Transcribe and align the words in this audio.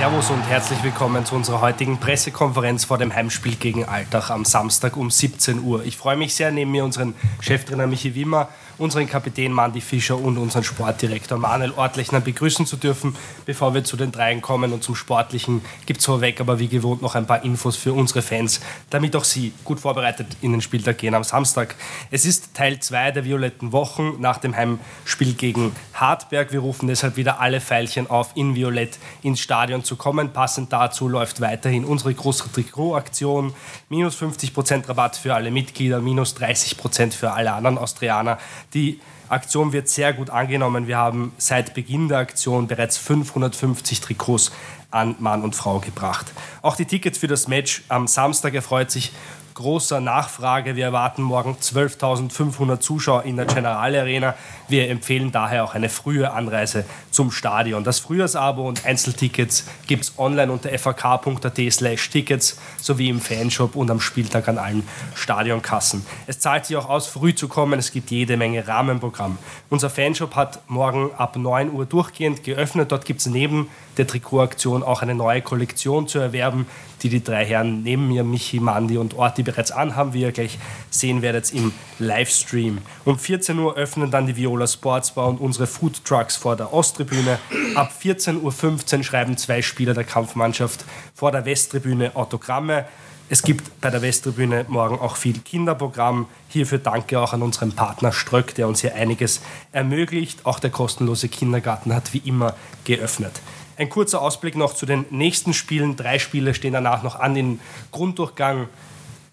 Servus 0.00 0.30
und 0.30 0.40
herzlich 0.48 0.82
willkommen 0.82 1.26
zu 1.26 1.34
unserer 1.34 1.60
heutigen 1.60 2.00
Pressekonferenz 2.00 2.86
vor 2.86 2.96
dem 2.96 3.14
Heimspiel 3.14 3.56
gegen 3.56 3.84
Altach 3.84 4.30
am 4.30 4.46
Samstag 4.46 4.96
um 4.96 5.10
17 5.10 5.62
Uhr. 5.62 5.84
Ich 5.84 5.98
freue 5.98 6.16
mich 6.16 6.34
sehr, 6.34 6.50
neben 6.50 6.70
mir 6.70 6.86
unseren 6.86 7.14
Cheftrainer 7.40 7.86
Michi 7.86 8.14
Wimmer, 8.14 8.48
unseren 8.80 9.06
Kapitän 9.06 9.52
Mandy 9.52 9.82
Fischer 9.82 10.18
und 10.18 10.38
unseren 10.38 10.64
Sportdirektor 10.64 11.38
Manuel 11.38 11.72
Ortlechner 11.72 12.20
begrüßen 12.20 12.64
zu 12.64 12.76
dürfen. 12.76 13.14
Bevor 13.44 13.74
wir 13.74 13.84
zu 13.84 13.96
den 13.96 14.10
Dreien 14.10 14.40
kommen 14.40 14.72
und 14.72 14.82
zum 14.82 14.94
Sportlichen, 14.94 15.60
gibt 15.84 16.00
es 16.00 16.06
vorweg 16.06 16.40
aber 16.40 16.58
wie 16.58 16.68
gewohnt 16.68 17.02
noch 17.02 17.14
ein 17.14 17.26
paar 17.26 17.44
Infos 17.44 17.76
für 17.76 17.92
unsere 17.92 18.22
Fans, 18.22 18.60
damit 18.88 19.14
auch 19.16 19.24
sie 19.24 19.52
gut 19.64 19.80
vorbereitet 19.80 20.28
in 20.40 20.52
den 20.52 20.62
Spieltag 20.62 20.96
gehen 20.96 21.14
am 21.14 21.24
Samstag. 21.24 21.76
Es 22.10 22.24
ist 22.24 22.54
Teil 22.54 22.80
2 22.80 23.10
der 23.10 23.24
violetten 23.26 23.72
Wochen 23.72 24.16
nach 24.18 24.38
dem 24.38 24.56
Heimspiel 24.56 25.34
gegen 25.34 25.76
Hartberg. 25.92 26.50
Wir 26.52 26.60
rufen 26.60 26.88
deshalb 26.88 27.16
wieder 27.16 27.38
alle 27.38 27.60
Pfeilchen 27.60 28.08
auf, 28.08 28.30
in 28.34 28.54
Violett 28.54 28.98
ins 29.22 29.40
Stadion 29.40 29.84
zu 29.84 29.96
kommen. 29.96 30.32
Passend 30.32 30.72
dazu 30.72 31.06
läuft 31.06 31.42
weiterhin 31.42 31.84
unsere 31.84 32.14
große 32.14 32.50
Trikotaktion. 32.50 33.52
Minus 33.90 34.16
50% 34.16 34.88
Rabatt 34.88 35.16
für 35.16 35.34
alle 35.34 35.50
Mitglieder, 35.50 36.00
minus 36.00 36.34
30% 36.36 37.12
für 37.12 37.32
alle 37.32 37.52
anderen 37.52 37.76
Austrianer. 37.76 38.38
Die 38.74 39.00
Aktion 39.28 39.72
wird 39.72 39.88
sehr 39.88 40.12
gut 40.12 40.30
angenommen. 40.30 40.86
Wir 40.86 40.96
haben 40.96 41.32
seit 41.38 41.74
Beginn 41.74 42.08
der 42.08 42.18
Aktion 42.18 42.66
bereits 42.66 42.98
550 42.98 44.00
Trikots 44.00 44.52
an 44.90 45.16
Mann 45.18 45.42
und 45.42 45.54
Frau 45.54 45.78
gebracht. 45.78 46.32
Auch 46.62 46.76
die 46.76 46.84
Tickets 46.84 47.18
für 47.18 47.28
das 47.28 47.48
Match 47.48 47.82
am 47.88 48.06
Samstag 48.06 48.54
erfreut 48.54 48.90
sich 48.90 49.12
großer 49.60 50.00
Nachfrage. 50.00 50.74
Wir 50.74 50.86
erwarten 50.86 51.22
morgen 51.22 51.56
12.500 51.60 52.80
Zuschauer 52.80 53.24
in 53.24 53.36
der 53.36 53.44
General 53.44 53.94
Arena. 53.94 54.34
Wir 54.68 54.88
empfehlen 54.88 55.32
daher 55.32 55.64
auch 55.64 55.74
eine 55.74 55.90
frühe 55.90 56.32
Anreise 56.32 56.84
zum 57.10 57.30
Stadion. 57.30 57.84
Das 57.84 57.98
Frühjahrsabo 57.98 58.66
und 58.66 58.86
Einzeltickets 58.86 59.66
gibt 59.86 60.04
es 60.04 60.18
online 60.18 60.50
unter 60.50 60.70
fak.at 60.78 61.60
slash 61.70 62.08
tickets 62.08 62.58
sowie 62.80 63.10
im 63.10 63.20
Fanshop 63.20 63.76
und 63.76 63.90
am 63.90 64.00
Spieltag 64.00 64.48
an 64.48 64.56
allen 64.56 64.88
Stadionkassen. 65.14 66.06
Es 66.26 66.40
zahlt 66.40 66.64
sich 66.64 66.76
auch 66.76 66.88
aus, 66.88 67.06
früh 67.06 67.34
zu 67.34 67.46
kommen. 67.46 67.78
Es 67.78 67.92
gibt 67.92 68.10
jede 68.10 68.38
Menge 68.38 68.66
Rahmenprogramm. 68.66 69.36
Unser 69.68 69.90
Fanshop 69.90 70.36
hat 70.36 70.68
morgen 70.68 71.10
ab 71.18 71.36
9 71.36 71.70
Uhr 71.70 71.84
durchgehend 71.84 72.44
geöffnet. 72.44 72.90
Dort 72.92 73.04
gibt 73.04 73.20
es 73.20 73.26
neben 73.26 73.68
der 73.98 74.06
Trikotaktion 74.06 74.82
auch 74.82 75.02
eine 75.02 75.14
neue 75.14 75.42
Kollektion 75.42 76.08
zu 76.08 76.18
erwerben, 76.18 76.66
die 77.02 77.08
die 77.08 77.22
drei 77.22 77.44
Herren 77.44 77.82
neben 77.82 78.08
mir, 78.08 78.24
Michi, 78.24 78.60
Mandi 78.60 78.98
und 78.98 79.14
Orti, 79.14 79.42
bereits 79.42 79.70
anhaben, 79.70 80.12
wie 80.12 80.22
ihr 80.22 80.32
gleich 80.32 80.58
sehen 80.90 81.22
werdet 81.22 81.52
im 81.52 81.72
Livestream. 81.98 82.78
Um 83.04 83.18
14 83.18 83.58
Uhr 83.58 83.76
öffnen 83.76 84.10
dann 84.10 84.26
die 84.26 84.36
Viola 84.36 84.66
Sportsbar 84.66 85.28
und 85.28 85.40
unsere 85.40 85.66
Food 85.66 86.04
Trucks 86.04 86.36
vor 86.36 86.56
der 86.56 86.72
Osttribüne. 86.72 87.38
Ab 87.74 87.92
14.15 88.02 88.98
Uhr 88.98 89.04
schreiben 89.04 89.36
zwei 89.36 89.62
Spieler 89.62 89.94
der 89.94 90.04
Kampfmannschaft 90.04 90.84
vor 91.14 91.32
der 91.32 91.44
Westtribüne 91.44 92.16
Autogramme. 92.16 92.86
Es 93.32 93.42
gibt 93.44 93.80
bei 93.80 93.90
der 93.90 94.02
Westtribüne 94.02 94.64
morgen 94.66 94.98
auch 94.98 95.14
viel 95.14 95.38
Kinderprogramm. 95.38 96.26
Hierfür 96.48 96.78
danke 96.78 97.20
auch 97.20 97.32
an 97.32 97.42
unseren 97.42 97.70
Partner 97.70 98.10
Ströck, 98.10 98.56
der 98.56 98.66
uns 98.66 98.80
hier 98.80 98.96
einiges 98.96 99.40
ermöglicht. 99.70 100.44
Auch 100.46 100.58
der 100.58 100.70
kostenlose 100.70 101.28
Kindergarten 101.28 101.94
hat 101.94 102.12
wie 102.12 102.22
immer 102.24 102.56
geöffnet. 102.84 103.40
Ein 103.80 103.88
kurzer 103.88 104.20
Ausblick 104.20 104.56
noch 104.56 104.74
zu 104.74 104.84
den 104.84 105.06
nächsten 105.08 105.54
Spielen. 105.54 105.96
Drei 105.96 106.18
Spiele 106.18 106.52
stehen 106.52 106.74
danach 106.74 107.02
noch 107.02 107.18
an. 107.18 107.34
Den 107.34 107.60
Grunddurchgang 107.92 108.68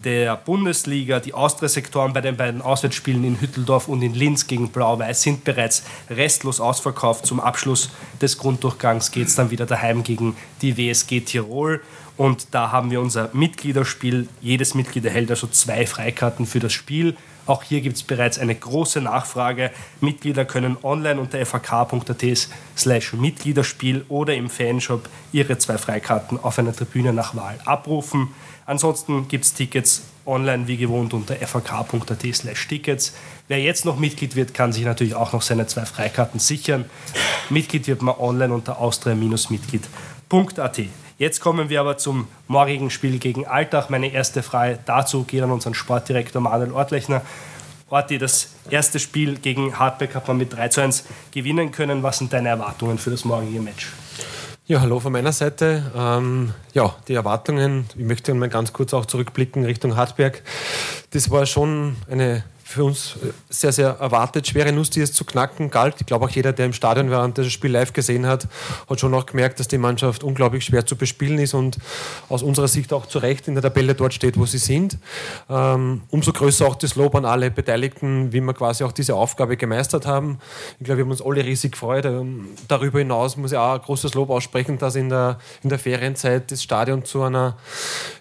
der 0.05 0.37
Bundesliga. 0.37 1.19
Die 1.19 1.33
Austria-Sektoren 1.33 2.13
bei 2.13 2.21
den 2.21 2.37
beiden 2.37 2.61
Auswärtsspielen 2.61 3.25
in 3.25 3.41
Hütteldorf 3.41 3.89
und 3.89 4.01
in 4.01 4.13
Linz 4.13 4.47
gegen 4.47 4.69
Blau-Weiß 4.69 5.21
sind 5.21 5.43
bereits 5.43 5.83
restlos 6.09 6.61
ausverkauft. 6.61 7.25
Zum 7.25 7.41
Abschluss 7.41 7.89
des 8.21 8.37
Grunddurchgangs 8.37 9.11
geht 9.11 9.27
es 9.27 9.35
dann 9.35 9.51
wieder 9.51 9.65
daheim 9.65 10.03
gegen 10.03 10.37
die 10.61 10.77
WSG 10.77 11.19
Tirol. 11.19 11.81
Und 12.15 12.47
da 12.51 12.71
haben 12.71 12.89
wir 12.89 13.01
unser 13.01 13.29
Mitgliederspiel. 13.33 14.29
Jedes 14.39 14.75
Mitglied 14.75 15.03
erhält 15.03 15.29
also 15.29 15.47
zwei 15.47 15.85
Freikarten 15.85 16.45
für 16.45 16.61
das 16.61 16.71
Spiel. 16.71 17.17
Auch 17.47 17.63
hier 17.63 17.81
gibt 17.81 17.95
es 17.95 18.03
bereits 18.03 18.37
eine 18.37 18.53
große 18.53 19.01
Nachfrage. 19.01 19.71
Mitglieder 20.01 20.45
können 20.45 20.77
online 20.83 21.19
unter 21.19 21.43
fak.at 21.45 22.23
slash 22.77 23.13
Mitgliederspiel 23.13 24.05
oder 24.09 24.35
im 24.35 24.49
Fanshop 24.49 25.09
ihre 25.31 25.57
zwei 25.57 25.77
Freikarten 25.77 26.39
auf 26.39 26.59
einer 26.59 26.75
Tribüne 26.75 27.13
nach 27.13 27.35
Wahl 27.35 27.57
abrufen. 27.65 28.29
Ansonsten 28.65 29.29
gibt 29.29 29.45
es 29.45 29.53
Tickets 29.53 30.03
online 30.25 30.67
wie 30.67 30.75
gewohnt 30.75 31.13
unter 31.13 31.35
fak.at 31.35 32.25
slash 32.33 32.67
Tickets. 32.67 33.13
Wer 33.47 33.61
jetzt 33.61 33.85
noch 33.85 33.97
Mitglied 33.97 34.35
wird, 34.35 34.53
kann 34.53 34.73
sich 34.73 34.83
natürlich 34.83 35.15
auch 35.15 35.31
noch 35.31 35.41
seine 35.41 35.67
zwei 35.67 35.85
Freikarten 35.85 36.39
sichern. 36.39 36.83
Mitglied 37.49 37.87
wird 37.87 38.01
man 38.01 38.15
online 38.19 38.53
unter 38.53 38.79
austria-mitglied.at. 38.79 40.81
Jetzt 41.19 41.39
kommen 41.39 41.69
wir 41.69 41.79
aber 41.81 41.97
zum 41.97 42.27
morgigen 42.47 42.91
Spiel 42.91 43.17
gegen 43.17 43.47
Altach. 43.47 43.89
Meine 43.89 44.11
erste 44.11 44.43
Frage 44.43 44.77
dazu 44.85 45.23
geht 45.23 45.41
an 45.41 45.49
unseren 45.49 45.73
Sportdirektor 45.73 46.39
Manuel 46.43 46.71
Ortlechner. 46.71 47.23
Orti, 47.89 48.19
das 48.19 48.49
erste 48.69 48.99
Spiel 48.99 49.39
gegen 49.39 49.79
Hartberg 49.79 50.13
hat 50.13 50.27
man 50.27 50.37
mit 50.37 50.53
3 50.53 50.67
zu 50.67 50.81
1 50.81 51.05
gewinnen 51.31 51.71
können. 51.71 52.03
Was 52.03 52.19
sind 52.19 52.33
deine 52.33 52.49
Erwartungen 52.49 52.99
für 52.99 53.09
das 53.09 53.25
morgige 53.25 53.59
Match? 53.61 53.91
Ja, 54.67 54.81
hallo 54.81 54.99
von 54.99 55.11
meiner 55.11 55.31
Seite. 55.31 55.91
Ähm, 55.95 56.53
ja, 56.73 56.93
die 57.07 57.15
Erwartungen, 57.15 57.85
ich 57.95 58.05
möchte 58.05 58.31
mal 58.35 58.49
ganz 58.49 58.71
kurz 58.71 58.93
auch 58.93 59.07
zurückblicken 59.07 59.65
Richtung 59.65 59.95
Hartberg. 59.95 60.43
Das 61.11 61.31
war 61.31 61.47
schon 61.47 61.95
eine 62.11 62.43
für 62.67 62.83
uns 62.83 63.15
äh, 63.23 63.31
sehr, 63.49 63.71
sehr 63.71 63.89
erwartet. 63.91 64.45
Schwere 64.45 64.73
Nuss, 64.73 64.89
die 64.89 64.99
es 64.99 65.13
zu 65.13 65.23
knacken 65.23 65.71
galt. 65.71 65.95
Ich 65.99 66.05
glaube 66.05 66.25
auch 66.25 66.29
jeder, 66.29 66.51
der 66.51 66.65
im 66.65 66.73
Stadion 66.73 67.09
war 67.09 67.23
und 67.23 67.37
das 67.37 67.47
Spiel 67.47 67.71
live 67.71 67.93
gesehen 67.93 68.25
hat, 68.25 68.47
hat 68.89 68.99
schon 68.99 69.13
auch 69.13 69.25
gemerkt, 69.25 69.61
dass 69.61 69.69
die 69.69 69.77
Mannschaft 69.77 70.21
unglaublich 70.21 70.65
schwer 70.65 70.85
zu 70.85 70.97
bespielen 70.97 71.39
ist 71.39 71.53
und 71.53 71.77
aus 72.27 72.43
unserer 72.43 72.67
Sicht 72.67 72.91
auch 72.91 73.05
zu 73.05 73.19
Recht 73.19 73.47
in 73.47 73.53
der 73.53 73.63
Tabelle 73.63 73.95
dort 73.95 74.13
steht, 74.13 74.37
wo 74.37 74.45
sie 74.45 74.57
sind. 74.57 74.97
Ähm, 75.49 76.01
umso 76.09 76.33
größer 76.33 76.67
auch 76.67 76.75
das 76.75 76.95
Lob 76.95 77.15
an 77.15 77.23
alle 77.23 77.51
Beteiligten, 77.51 78.33
wie 78.33 78.41
wir 78.41 78.53
quasi 78.53 78.83
auch 78.83 78.91
diese 78.91 79.15
Aufgabe 79.15 79.55
gemeistert 79.55 80.05
haben. 80.05 80.39
Ich 80.79 80.85
glaube, 80.85 80.97
wir 80.97 81.05
haben 81.05 81.11
uns 81.11 81.21
alle 81.21 81.45
riesig 81.45 81.71
gefreut. 81.71 82.03
Ähm, 82.03 82.49
darüber 82.67 82.99
hinaus 82.99 83.37
muss 83.37 83.53
ich 83.53 83.57
auch 83.57 83.75
ein 83.75 83.81
großes 83.81 84.13
Lob 84.13 84.29
aussprechen, 84.29 84.77
dass 84.77 84.95
in 84.95 85.07
der, 85.07 85.39
in 85.63 85.69
der 85.69 85.79
Ferienzeit 85.79 86.51
das 86.51 86.61
Stadion 86.63 87.05
zu 87.05 87.23
einer 87.23 87.55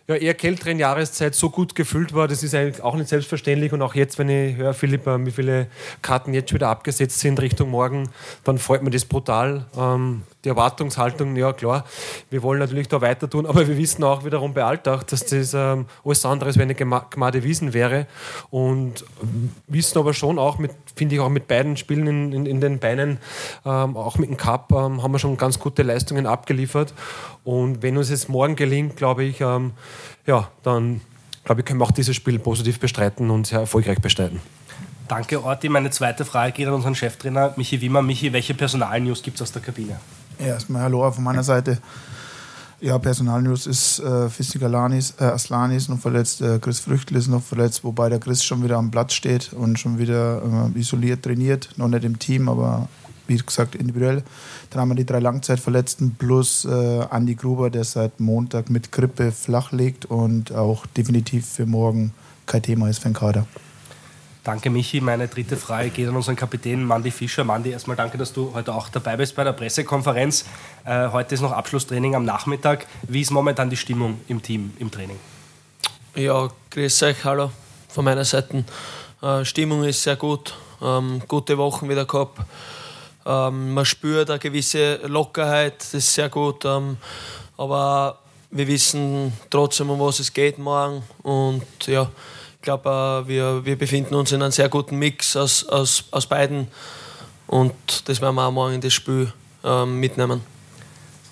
ja, 0.06 0.14
eher 0.14 0.34
kälteren 0.34 0.78
Jahreszeit 0.78 1.34
so 1.34 1.50
gut 1.50 1.74
gefüllt 1.74 2.14
war. 2.14 2.28
Das 2.28 2.44
ist 2.44 2.54
eigentlich 2.54 2.80
auch 2.80 2.94
nicht 2.94 3.08
selbstverständlich 3.08 3.72
und 3.72 3.82
auch 3.82 3.96
jetzt, 3.96 4.20
wenn 4.20 4.28
ich 4.28 4.35
ich 4.44 4.56
höre, 4.56 4.74
Philipp, 4.74 5.06
wie 5.06 5.30
viele 5.30 5.66
Karten 6.02 6.34
jetzt 6.34 6.50
schon 6.50 6.56
wieder 6.56 6.68
abgesetzt 6.68 7.20
sind 7.20 7.40
Richtung 7.40 7.70
morgen, 7.70 8.08
dann 8.44 8.58
freut 8.58 8.82
mir 8.82 8.90
das 8.90 9.04
brutal. 9.04 9.66
Ähm, 9.76 10.22
die 10.44 10.50
Erwartungshaltung, 10.50 11.34
ja 11.34 11.52
klar, 11.52 11.84
wir 12.30 12.42
wollen 12.42 12.60
natürlich 12.60 12.86
da 12.86 13.00
weiter 13.00 13.28
tun, 13.28 13.46
aber 13.46 13.66
wir 13.66 13.76
wissen 13.76 14.04
auch 14.04 14.24
wiederum 14.24 14.54
bei 14.54 14.62
Alltag, 14.62 15.06
dass 15.08 15.26
das 15.26 15.54
ähm, 15.54 15.86
alles 16.04 16.24
andere 16.24 16.50
als 16.50 16.58
eine 16.58 16.74
Gmade 16.74 17.42
Wiesen 17.42 17.74
wäre. 17.74 18.06
Und 18.50 19.04
wissen 19.66 19.98
aber 19.98 20.14
schon 20.14 20.38
auch, 20.38 20.58
finde 20.94 21.14
ich 21.16 21.20
auch 21.20 21.28
mit 21.28 21.48
beiden 21.48 21.76
Spielen 21.76 22.06
in, 22.06 22.32
in, 22.32 22.46
in 22.46 22.60
den 22.60 22.78
Beinen, 22.78 23.18
ähm, 23.64 23.96
auch 23.96 24.18
mit 24.18 24.30
dem 24.30 24.36
Cup, 24.36 24.70
ähm, 24.72 25.02
haben 25.02 25.12
wir 25.12 25.18
schon 25.18 25.36
ganz 25.36 25.58
gute 25.58 25.82
Leistungen 25.82 26.26
abgeliefert. 26.26 26.94
Und 27.42 27.82
wenn 27.82 27.96
uns 27.96 28.10
jetzt 28.10 28.28
morgen 28.28 28.54
gelingt, 28.54 28.96
glaube 28.96 29.24
ich, 29.24 29.40
ähm, 29.40 29.72
ja, 30.26 30.48
dann 30.62 31.00
glaube 31.46 31.62
können 31.62 31.80
wir 31.80 31.84
auch 31.84 31.92
dieses 31.92 32.14
Spiel 32.14 32.38
positiv 32.38 32.78
bestreiten 32.78 33.30
und 33.30 33.46
sehr 33.46 33.60
erfolgreich 33.60 34.00
bestreiten. 34.00 34.40
Danke, 35.08 35.42
Orti. 35.42 35.68
Meine 35.68 35.90
zweite 35.90 36.24
Frage 36.24 36.52
geht 36.52 36.66
an 36.66 36.74
unseren 36.74 36.94
Cheftrainer 36.94 37.54
Michi 37.56 37.80
Wimmer. 37.80 38.02
Michi, 38.02 38.32
welche 38.32 38.54
Personalnews 38.54 39.22
gibt 39.22 39.36
es 39.36 39.42
aus 39.42 39.52
der 39.52 39.62
Kabine? 39.62 40.00
Ja, 40.40 40.46
erstmal 40.46 40.82
Hallo 40.82 41.10
von 41.10 41.24
meiner 41.24 41.44
Seite. 41.44 41.78
Ja, 42.80 42.98
Personalnews 42.98 43.66
ist 43.66 44.00
äh, 44.00 44.28
Fisnik 44.28 44.64
Alanis, 44.64 45.14
äh, 45.18 45.24
Aslani 45.24 45.76
ist 45.76 45.88
noch 45.88 45.98
verletzt, 45.98 46.42
äh, 46.42 46.58
Chris 46.58 46.80
Früchtel 46.80 47.16
ist 47.16 47.28
noch 47.28 47.42
verletzt, 47.42 47.84
wobei 47.84 48.10
der 48.10 48.18
Chris 48.18 48.44
schon 48.44 48.62
wieder 48.62 48.76
am 48.76 48.90
Platz 48.90 49.14
steht 49.14 49.54
und 49.54 49.78
schon 49.78 49.98
wieder 49.98 50.42
äh, 50.74 50.78
isoliert 50.78 51.22
trainiert. 51.22 51.70
Noch 51.76 51.88
nicht 51.88 52.04
im 52.04 52.18
Team, 52.18 52.50
aber 52.50 52.88
wie 53.28 53.36
gesagt, 53.36 53.74
individuell. 53.74 54.22
Dann 54.70 54.80
haben 54.80 54.88
wir 54.88 54.94
die 54.94 55.06
drei 55.06 55.20
Langzeitverletzten 55.20 56.14
plus 56.16 56.64
äh, 56.64 57.06
Andy 57.10 57.34
Gruber, 57.34 57.70
der 57.70 57.84
seit 57.84 58.20
Montag 58.20 58.70
mit 58.70 58.92
Grippe 58.92 59.32
flach 59.32 59.72
liegt 59.72 60.06
und 60.06 60.52
auch 60.52 60.86
definitiv 60.86 61.46
für 61.46 61.66
morgen 61.66 62.12
kein 62.46 62.62
Thema 62.62 62.88
ist 62.88 62.98
für 62.98 63.08
den 63.08 63.14
Kader. 63.14 63.46
Danke, 64.44 64.70
Michi. 64.70 65.00
Meine 65.00 65.26
dritte 65.26 65.56
Frage 65.56 65.90
geht 65.90 66.08
an 66.08 66.14
unseren 66.14 66.36
Kapitän 66.36 66.86
Mandy 66.86 67.10
Fischer. 67.10 67.42
Mandy, 67.42 67.70
erstmal 67.70 67.96
danke, 67.96 68.16
dass 68.16 68.32
du 68.32 68.54
heute 68.54 68.72
auch 68.72 68.88
dabei 68.88 69.16
bist 69.16 69.34
bei 69.34 69.42
der 69.42 69.52
Pressekonferenz. 69.52 70.44
Äh, 70.84 71.08
heute 71.08 71.34
ist 71.34 71.40
noch 71.40 71.50
Abschlusstraining 71.50 72.14
am 72.14 72.24
Nachmittag. 72.24 72.86
Wie 73.08 73.22
ist 73.22 73.32
momentan 73.32 73.70
die 73.70 73.76
Stimmung 73.76 74.20
im 74.28 74.40
Team, 74.40 74.72
im 74.78 74.92
Training? 74.92 75.18
Ja, 76.14 76.48
grüß 76.70 77.02
euch, 77.02 77.24
hallo 77.24 77.50
von 77.88 78.04
meiner 78.04 78.24
Seite. 78.24 78.64
Äh, 79.20 79.44
Stimmung 79.44 79.82
ist 79.82 80.02
sehr 80.02 80.16
gut. 80.16 80.54
Ähm, 80.80 81.22
gute 81.26 81.58
Wochen 81.58 81.88
wieder 81.88 82.04
gehabt. 82.04 82.38
Ähm, 83.26 83.74
man 83.74 83.84
spürt 83.84 84.30
eine 84.30 84.38
gewisse 84.38 85.00
Lockerheit, 85.06 85.80
das 85.80 85.94
ist 85.94 86.14
sehr 86.14 86.28
gut. 86.28 86.64
Ähm, 86.64 86.96
aber 87.56 88.18
wir 88.50 88.68
wissen 88.68 89.32
trotzdem, 89.50 89.90
um 89.90 89.98
was 90.00 90.20
es 90.20 90.32
geht 90.32 90.58
morgen. 90.58 91.02
Und 91.22 91.64
ja, 91.86 92.08
ich 92.54 92.62
glaube, 92.62 93.24
äh, 93.24 93.28
wir, 93.28 93.64
wir 93.64 93.76
befinden 93.76 94.14
uns 94.14 94.32
in 94.32 94.42
einem 94.42 94.52
sehr 94.52 94.68
guten 94.68 94.96
Mix 94.96 95.36
aus, 95.36 95.66
aus, 95.68 96.04
aus 96.10 96.26
beiden. 96.26 96.68
Und 97.46 97.74
das 98.08 98.20
werden 98.20 98.36
wir 98.36 98.46
auch 98.46 98.52
morgen 98.52 98.74
in 98.74 98.80
das 98.80 98.92
Spiel 98.92 99.32
ähm, 99.64 99.98
mitnehmen. 99.98 100.55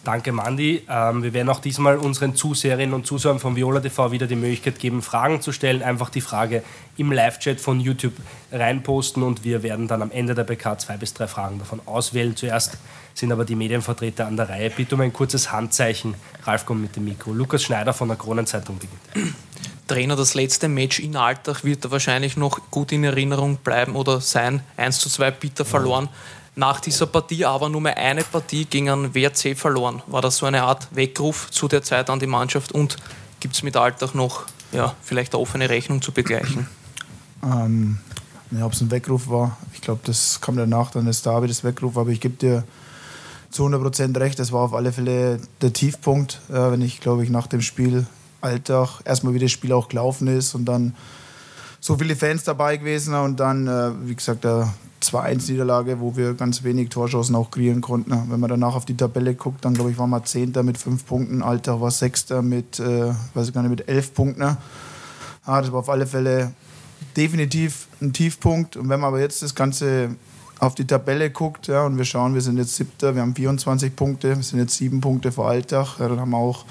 Danke, 0.05 0.33
Mandi. 0.33 0.83
Ähm, 0.89 1.23
wir 1.23 1.33
werden 1.33 1.49
auch 1.49 1.61
diesmal 1.61 1.97
unseren 1.97 2.37
Zuseherinnen 2.37 2.95
und 2.95 3.07
Zusehern 3.07 3.39
von 3.39 3.57
Viola 3.57 3.81
TV 3.81 4.13
wieder 4.13 4.27
die 4.27 4.37
Möglichkeit 4.37 4.79
geben, 4.79 5.01
Fragen 5.01 5.41
zu 5.41 5.51
stellen. 5.51 5.83
Einfach 5.83 6.11
die 6.11 6.21
Frage 6.21 6.63
im 6.99 7.11
Live-Chat 7.11 7.59
von 7.59 7.81
YouTube 7.81 8.13
reinposten 8.53 9.23
und 9.23 9.45
wir 9.45 9.63
werden 9.63 9.89
dann 9.89 10.03
am 10.03 10.11
Ende 10.11 10.35
der 10.35 10.45
PK 10.45 10.79
zwei 10.79 10.99
bis 10.99 11.15
drei 11.15 11.27
Fragen 11.27 11.59
davon 11.59 11.81
auswählen. 11.87 12.37
Zuerst 12.37 12.77
sind 13.15 13.33
aber 13.33 13.47
die 13.47 13.55
Medienvertreter 13.55 14.27
an 14.27 14.37
der 14.37 14.51
Reihe. 14.51 14.69
Bitte 14.69 14.95
um 14.95 15.01
ein 15.01 15.13
kurzes 15.13 15.51
Handzeichen. 15.51 16.15
Ralf 16.45 16.67
kommt 16.67 16.83
mit 16.83 16.95
dem 16.97 17.07
Mikro. 17.07 17.33
Lukas 17.33 17.63
Schneider 17.63 17.95
von 17.95 18.09
der 18.09 18.19
Kronenzeitung 18.19 18.79
beginnt. 18.79 19.35
Trainer, 19.87 20.17
das 20.17 20.35
letzte 20.35 20.69
Match 20.69 20.99
in 20.99 21.17
Alltag 21.17 21.65
wird 21.65 21.85
er 21.85 21.91
wahrscheinlich 21.91 22.37
noch 22.37 22.71
gut 22.71 22.93
in 22.93 23.05
Erinnerung 23.05 23.57
bleiben 23.57 23.97
oder 23.97 24.21
sein. 24.21 24.63
1 24.77 24.99
zu 24.99 25.09
2 25.09 25.31
bitter 25.31 25.65
verloren. 25.65 26.09
Nach 26.57 26.79
dieser 26.81 27.07
Partie 27.07 27.45
aber 27.45 27.69
nur 27.69 27.81
mehr 27.81 27.97
eine 27.97 28.23
Partie 28.23 28.65
gegen 28.65 28.89
einen 28.89 29.15
WRC 29.15 29.57
verloren. 29.57 30.03
War 30.07 30.23
das 30.23 30.37
so 30.37 30.47
eine 30.47 30.63
Art 30.63 30.89
Weckruf 30.95 31.51
zu 31.51 31.67
der 31.67 31.83
Zeit 31.83 32.09
an 32.11 32.21
die 32.21 32.27
Mannschaft 32.27 32.71
und 32.73 32.97
gibt 33.41 33.57
es 33.57 33.63
mit 33.63 33.77
Alltag 33.77 34.15
noch 34.15 34.45
ja, 34.73 34.95
vielleicht 35.03 35.35
eine 35.35 35.43
offene 35.43 35.69
Rechnung 35.69 36.01
zu 36.01 36.13
begleichen? 36.13 36.69
Ähm, 37.43 37.99
ja, 38.53 38.67
ob 38.67 38.73
es 38.73 38.81
ein 38.81 38.91
Weckruf 38.91 39.29
war, 39.29 39.57
ich 39.73 39.81
glaube, 39.81 40.01
das 40.05 40.41
kam 40.41 40.57
danach, 40.57 40.93
dann 40.93 41.07
ist 41.09 41.27
David 41.27 41.51
das 41.51 41.65
Weckruf, 41.65 41.99
aber 41.99 42.11
ich 42.11 42.21
gebe 42.21 42.37
dir 42.37 42.65
zu 43.51 43.67
100% 43.67 44.19
recht, 44.19 44.39
das 44.39 44.53
war 44.53 44.63
auf 44.63 44.75
alle 44.75 44.93
Fälle 44.93 45.41
der 45.61 45.73
Tiefpunkt, 45.73 46.41
äh, 46.49 46.55
wenn 46.55 46.83
ich, 46.83 47.01
glaube 47.01 47.25
ich, 47.25 47.31
nach 47.31 47.47
dem 47.47 47.61
Spiel 47.61 48.07
Alltag 48.41 49.01
erstmal 49.05 49.35
wie 49.35 49.39
das 49.39 49.51
Spiel 49.51 49.73
auch 49.73 49.89
gelaufen 49.89 50.29
ist 50.29 50.55
und 50.55 50.67
dann 50.67 50.95
so 51.81 51.97
viele 51.97 52.15
Fans 52.17 52.45
dabei 52.45 52.77
gewesen 52.77 53.15
und 53.15 53.41
dann, 53.41 53.67
äh, 53.67 53.91
wie 54.07 54.15
gesagt, 54.15 54.45
der 54.45 54.73
2-1-Niederlage, 55.05 56.01
wo 56.01 56.17
wir 56.17 56.35
ganz 56.35 56.63
wenig 56.63 56.89
Torschancen 56.89 57.35
auch 57.35 57.51
kreieren 57.51 57.81
konnten. 57.81 58.11
Wenn 58.29 58.41
man 58.41 58.51
danach 58.51 58.75
auf 58.75 58.85
die 58.85 58.97
Tabelle 58.97 59.35
guckt, 59.35 59.65
dann 59.65 59.75
glaube 59.75 59.91
ich, 59.91 59.99
waren 59.99 60.11
wir 60.11 60.25
Zehnter 60.25 60.63
mit 60.63 60.79
fünf 60.79 61.07
Punkten, 61.07 61.43
Alltag 61.43 61.81
war 61.81 61.91
Sechster 61.91 62.43
mit, 62.43 62.81
äh, 62.81 63.13
weiß 63.35 63.49
ich 63.49 63.55
gar 63.55 63.63
nicht, 63.63 63.71
mit 63.71 63.89
elf 63.89 64.15
Punkten. 64.15 64.43
Ja, 64.43 64.59
das 65.47 65.71
war 65.73 65.81
auf 65.81 65.91
alle 65.91 66.07
Fälle 66.07 66.53
definitiv 67.17 67.89
ein 68.01 68.13
Tiefpunkt. 68.13 68.77
Und 68.77 68.89
wenn 68.89 69.01
man 69.01 69.09
aber 69.09 69.21
jetzt 69.21 69.43
das 69.43 69.55
Ganze 69.55 70.17
auf 70.59 70.75
die 70.75 70.87
Tabelle 70.87 71.31
guckt 71.31 71.67
ja, 71.67 71.85
und 71.85 71.99
wir 71.99 72.05
schauen, 72.05 72.35
wir 72.35 72.41
sind 72.41 72.57
jetzt 72.59 72.77
Siebter, 72.77 73.15
wir 73.15 73.23
haben 73.23 73.35
24 73.35 73.95
Punkte, 73.95 74.37
wir 74.37 74.43
sind 74.43 74.59
jetzt 74.59 74.77
sieben 74.77 75.01
Punkte 75.01 75.33
vor 75.33 75.49
Alltag, 75.49 75.99
ja, 75.99 76.09
dann 76.09 76.21
haben 76.21 76.31
wir 76.31 76.39
auch 76.39 76.65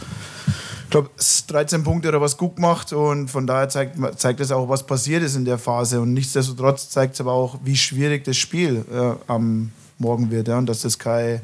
glaube, 0.94 1.10
13 1.48 1.84
Punkte 1.84 2.10
oder 2.10 2.22
was 2.22 2.38
gut 2.38 2.56
gemacht 2.56 2.94
und 2.94 3.30
von 3.30 3.48
daher 3.48 3.68
zeigt, 3.68 3.98
zeigt 4.20 4.40
es 4.40 4.52
auch, 4.52 4.70
was 4.70 4.86
passiert 4.86 5.24
ist 5.24 5.36
in 5.36 5.44
der 5.44 5.58
Phase. 5.58 6.00
Und 6.00 6.14
nichtsdestotrotz 6.14 6.90
zeigt 6.90 7.16
es 7.16 7.22
aber 7.22 7.34
auch, 7.34 7.58
wie 7.64 7.76
schwierig 7.76 8.24
das 8.24 8.38
Spiel 8.38 8.86
äh, 8.94 9.14
am 9.28 9.72
Morgen 9.98 10.32
wird 10.32 10.48
ja, 10.48 10.58
und 10.58 10.68
dass 10.68 10.82
das 10.82 11.00
kein 11.00 11.42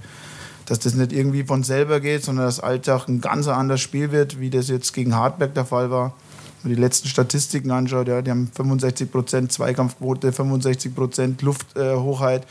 dass 0.65 0.77
das 0.77 0.93
nicht 0.93 1.11
irgendwie 1.11 1.43
von 1.43 1.63
selber 1.63 1.99
geht, 1.99 2.23
sondern 2.23 2.45
dass 2.45 2.59
Alltag 2.59 3.07
ein 3.07 3.21
ganz 3.21 3.47
anderes 3.47 3.81
Spiel 3.81 4.11
wird, 4.11 4.39
wie 4.39 4.51
das 4.51 4.69
jetzt 4.69 4.93
gegen 4.93 5.15
Hartberg 5.15 5.55
der 5.55 5.65
Fall 5.65 5.89
war. 5.89 6.13
Wenn 6.61 6.69
man 6.69 6.75
die 6.75 6.81
letzten 6.81 7.07
Statistiken 7.07 7.71
anschaut, 7.71 8.07
ja, 8.07 8.21
die 8.21 8.29
haben 8.29 8.51
65% 8.55 9.49
Zweikampfquote, 9.49 10.29
65% 10.29 11.43
Lufthochheit. 11.43 12.43
Äh, 12.43 12.45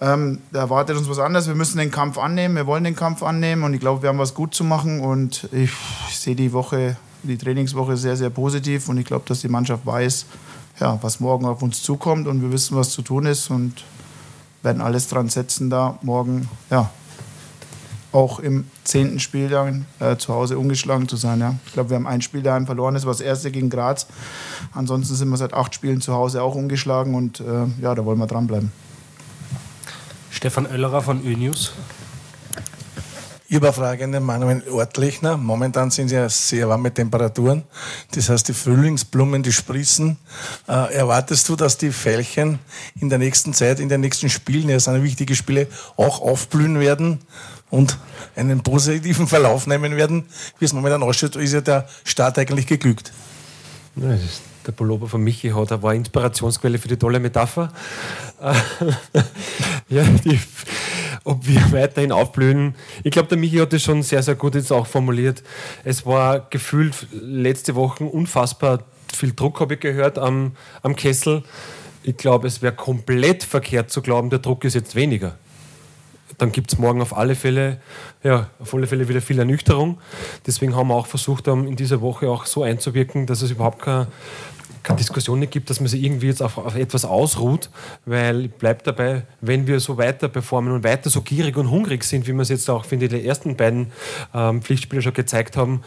ähm, 0.00 0.40
da 0.50 0.60
erwartet 0.60 0.96
uns 0.96 1.08
was 1.08 1.18
anderes. 1.18 1.46
Wir 1.46 1.54
müssen 1.54 1.78
den 1.78 1.90
Kampf 1.90 2.18
annehmen, 2.18 2.56
wir 2.56 2.66
wollen 2.66 2.84
den 2.84 2.96
Kampf 2.96 3.22
annehmen 3.22 3.62
und 3.62 3.74
ich 3.74 3.80
glaube, 3.80 4.02
wir 4.02 4.08
haben 4.08 4.18
was 4.18 4.34
gut 4.34 4.54
zu 4.54 4.64
machen 4.64 5.00
und 5.00 5.48
ich, 5.52 5.70
ich 6.08 6.18
sehe 6.18 6.34
die 6.34 6.52
Woche, 6.52 6.96
die 7.22 7.38
Trainingswoche 7.38 7.96
sehr, 7.96 8.16
sehr 8.16 8.30
positiv 8.30 8.88
und 8.88 8.98
ich 8.98 9.06
glaube, 9.06 9.24
dass 9.28 9.40
die 9.40 9.48
Mannschaft 9.48 9.86
weiß, 9.86 10.26
ja, 10.80 10.98
was 11.02 11.20
morgen 11.20 11.46
auf 11.46 11.62
uns 11.62 11.82
zukommt 11.82 12.26
und 12.26 12.42
wir 12.42 12.50
wissen, 12.52 12.76
was 12.76 12.90
zu 12.90 13.02
tun 13.02 13.26
ist 13.26 13.50
und 13.50 13.84
werden 14.62 14.80
alles 14.80 15.08
dran 15.08 15.28
setzen, 15.28 15.70
da 15.70 15.98
morgen 16.02 16.48
ja, 16.70 16.90
auch 18.12 18.40
im 18.40 18.64
zehnten 18.84 19.20
Spieltag 19.20 19.74
äh, 20.00 20.16
zu 20.16 20.34
Hause 20.34 20.58
ungeschlagen 20.58 21.08
zu 21.08 21.16
sein. 21.16 21.40
Ja. 21.40 21.54
Ich 21.66 21.72
glaube, 21.72 21.90
wir 21.90 21.96
haben 21.96 22.06
ein 22.06 22.22
Spiel 22.22 22.42
daheim 22.42 22.66
verloren, 22.66 22.94
das 22.94 23.04
war 23.04 23.12
das 23.12 23.20
erste 23.20 23.50
gegen 23.50 23.70
Graz. 23.70 24.06
Ansonsten 24.72 25.14
sind 25.14 25.28
wir 25.28 25.36
seit 25.36 25.54
acht 25.54 25.74
Spielen 25.74 26.00
zu 26.00 26.12
Hause 26.12 26.42
auch 26.42 26.54
ungeschlagen 26.54 27.14
und 27.14 27.40
äh, 27.40 27.66
ja, 27.80 27.94
da 27.94 28.04
wollen 28.04 28.18
wir 28.18 28.26
dranbleiben. 28.26 28.72
Stefan 30.42 30.66
Oellerer 30.66 31.02
von 31.02 31.24
Ö-News. 31.24 31.70
Überfragende 33.46 34.18
Manuel 34.18 34.68
Ortlechner. 34.72 35.36
Momentan 35.36 35.92
sind 35.92 36.10
ja 36.10 36.28
sehr 36.28 36.68
warme 36.68 36.92
Temperaturen. 36.92 37.62
Das 38.10 38.28
heißt, 38.28 38.48
die 38.48 38.52
Frühlingsblumen, 38.52 39.44
die 39.44 39.52
sprießen. 39.52 40.18
Äh, 40.66 40.94
erwartest 40.94 41.48
du, 41.48 41.54
dass 41.54 41.78
die 41.78 41.92
Veilchen 41.92 42.58
in 43.00 43.08
der 43.08 43.20
nächsten 43.20 43.54
Zeit, 43.54 43.78
in 43.78 43.88
den 43.88 44.00
nächsten 44.00 44.28
Spielen, 44.28 44.68
ja, 44.68 44.80
sind 44.80 45.04
wichtige 45.04 45.36
Spiele, 45.36 45.68
auch 45.96 46.20
aufblühen 46.20 46.80
werden 46.80 47.20
und 47.70 47.96
einen 48.34 48.64
positiven 48.64 49.28
Verlauf 49.28 49.68
nehmen 49.68 49.94
werden? 49.94 50.24
Wie 50.58 50.64
es 50.64 50.72
momentan 50.72 51.04
ausschaut, 51.04 51.36
ist 51.36 51.52
ja 51.52 51.60
der 51.60 51.86
Start 52.02 52.36
eigentlich 52.36 52.66
geglückt. 52.66 53.12
Ja, 53.94 54.18
der 54.66 54.72
Pullover 54.72 55.08
von 55.08 55.22
Michi 55.22 55.50
hat, 55.50 55.82
war 55.82 55.94
Inspirationsquelle 55.94 56.78
für 56.78 56.88
die 56.88 56.96
tolle 56.96 57.20
Metapher. 57.20 57.72
ja, 59.88 60.04
die, 60.24 60.40
ob 61.24 61.46
wir 61.46 61.72
weiterhin 61.72 62.12
aufblühen. 62.12 62.74
Ich 63.04 63.12
glaube, 63.12 63.28
der 63.28 63.38
Michi 63.38 63.58
hat 63.58 63.72
das 63.72 63.82
schon 63.82 64.02
sehr, 64.02 64.22
sehr 64.22 64.34
gut 64.34 64.54
jetzt 64.54 64.72
auch 64.72 64.86
formuliert. 64.86 65.42
Es 65.84 66.04
war 66.06 66.40
gefühlt 66.50 67.06
letzte 67.12 67.74
Woche 67.74 68.04
unfassbar 68.04 68.80
viel 69.14 69.32
Druck, 69.32 69.60
habe 69.60 69.74
ich 69.74 69.80
gehört, 69.80 70.18
am, 70.18 70.56
am 70.82 70.96
Kessel. 70.96 71.42
Ich 72.02 72.16
glaube, 72.16 72.48
es 72.48 72.62
wäre 72.62 72.74
komplett 72.74 73.44
verkehrt 73.44 73.90
zu 73.90 74.02
glauben, 74.02 74.30
der 74.30 74.40
Druck 74.40 74.64
ist 74.64 74.74
jetzt 74.74 74.94
weniger 74.94 75.36
dann 76.38 76.52
gibt 76.52 76.72
es 76.72 76.78
morgen 76.78 77.02
auf 77.02 77.16
alle 77.16 77.34
Fälle, 77.34 77.80
ja, 78.22 78.48
auf 78.58 78.74
alle 78.74 78.86
Fälle 78.86 79.08
wieder 79.08 79.20
viel 79.20 79.38
Ernüchterung. 79.38 79.98
Deswegen 80.46 80.74
haben 80.76 80.88
wir 80.88 80.94
auch 80.94 81.06
versucht, 81.06 81.48
in 81.48 81.76
dieser 81.76 82.00
Woche 82.00 82.28
auch 82.28 82.46
so 82.46 82.62
einzuwirken, 82.62 83.26
dass 83.26 83.42
es 83.42 83.50
überhaupt 83.50 83.82
keine 83.82 84.08
keine 84.82 84.98
Diskussion 84.98 85.48
gibt, 85.48 85.70
dass 85.70 85.80
man 85.80 85.88
sich 85.88 86.02
irgendwie 86.02 86.26
jetzt 86.26 86.42
auf, 86.42 86.58
auf 86.58 86.74
etwas 86.74 87.04
ausruht, 87.04 87.70
weil 88.04 88.48
bleibt 88.48 88.86
dabei, 88.86 89.22
wenn 89.40 89.66
wir 89.66 89.80
so 89.80 89.96
weiter 89.96 90.28
performen 90.28 90.72
und 90.72 90.84
weiter 90.84 91.10
so 91.10 91.22
gierig 91.22 91.56
und 91.56 91.70
hungrig 91.70 92.04
sind, 92.04 92.26
wie 92.26 92.32
wir 92.32 92.42
es 92.42 92.48
jetzt 92.48 92.68
auch, 92.68 92.84
finde 92.84 93.06
ich, 93.06 93.12
die 93.12 93.24
ersten 93.24 93.56
beiden 93.56 93.92
ähm, 94.34 94.62
Pflichtspiele 94.62 95.02
schon 95.02 95.14
gezeigt 95.14 95.56
haben, 95.56 95.82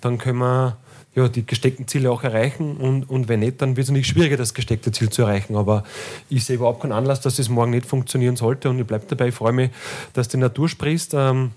dann 0.00 0.18
können 0.18 0.38
wir 0.38 0.76
ja, 1.14 1.28
die 1.28 1.44
gesteckten 1.44 1.88
Ziele 1.88 2.10
auch 2.10 2.22
erreichen 2.22 2.76
und, 2.76 3.10
und 3.10 3.28
wenn 3.28 3.40
nicht, 3.40 3.60
dann 3.60 3.76
wird 3.76 3.86
es 3.86 3.90
nicht 3.90 4.06
schwieriger, 4.06 4.36
das 4.36 4.54
gesteckte 4.54 4.92
Ziel 4.92 5.10
zu 5.10 5.22
erreichen. 5.22 5.56
Aber 5.56 5.82
ich 6.28 6.44
sehe 6.44 6.56
überhaupt 6.56 6.82
keinen 6.82 6.92
Anlass, 6.92 7.20
dass 7.20 7.38
es 7.38 7.48
morgen 7.48 7.72
nicht 7.72 7.86
funktionieren 7.86 8.36
sollte 8.36 8.70
und 8.70 8.78
ich 8.78 8.86
bleibe 8.86 9.06
dabei. 9.08 9.28
Ich 9.28 9.34
freue 9.34 9.52
mich, 9.52 9.70
dass 10.12 10.28
die 10.28 10.36
Natur 10.36 10.68
sprießt. 10.68 11.14
Ähm, 11.14 11.50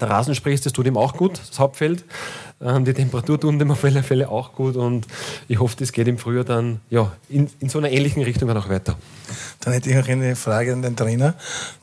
der 0.00 0.10
Rasen 0.10 0.34
sprießt, 0.34 0.64
das 0.64 0.72
tut 0.72 0.86
ihm 0.86 0.96
auch 0.96 1.14
gut, 1.14 1.40
das 1.48 1.58
Hauptfeld. 1.58 2.04
Ähm, 2.60 2.84
die 2.84 2.92
Temperatur 2.92 3.38
tut 3.38 3.60
ihm 3.60 3.70
auf 3.70 3.84
alle 3.84 4.02
Fälle 4.02 4.28
auch 4.28 4.52
gut 4.52 4.76
und 4.76 5.06
ich 5.46 5.60
hoffe, 5.60 5.76
das 5.78 5.92
geht 5.92 6.08
im 6.08 6.18
Frühjahr 6.18 6.44
dann 6.44 6.80
ja, 6.90 7.12
in, 7.28 7.48
in 7.60 7.68
so 7.68 7.78
einer 7.78 7.90
ähnlichen 7.90 8.22
Richtung 8.22 8.48
dann 8.48 8.56
auch 8.56 8.68
weiter. 8.68 8.96
Dann 9.60 9.72
hätte 9.72 9.90
ich 9.90 9.96
noch 9.96 10.08
eine 10.08 10.34
Frage 10.34 10.72
an 10.72 10.82
den 10.82 10.96
Trainer. 10.96 11.34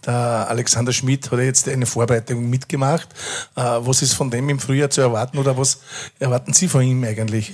Der 0.05 0.49
Alexander 0.49 0.91
Schmidt 0.91 1.31
hat 1.31 1.39
jetzt 1.39 1.69
eine 1.69 1.85
Vorbereitung 1.85 2.49
mitgemacht. 2.49 3.09
Äh, 3.55 3.61
was 3.61 4.01
ist 4.01 4.13
von 4.13 4.29
dem 4.29 4.49
im 4.49 4.59
Frühjahr 4.59 4.89
zu 4.89 5.01
erwarten 5.01 5.37
oder 5.37 5.57
was 5.57 5.79
erwarten 6.19 6.53
Sie 6.53 6.67
von 6.67 6.81
ihm 6.81 7.03
eigentlich? 7.03 7.53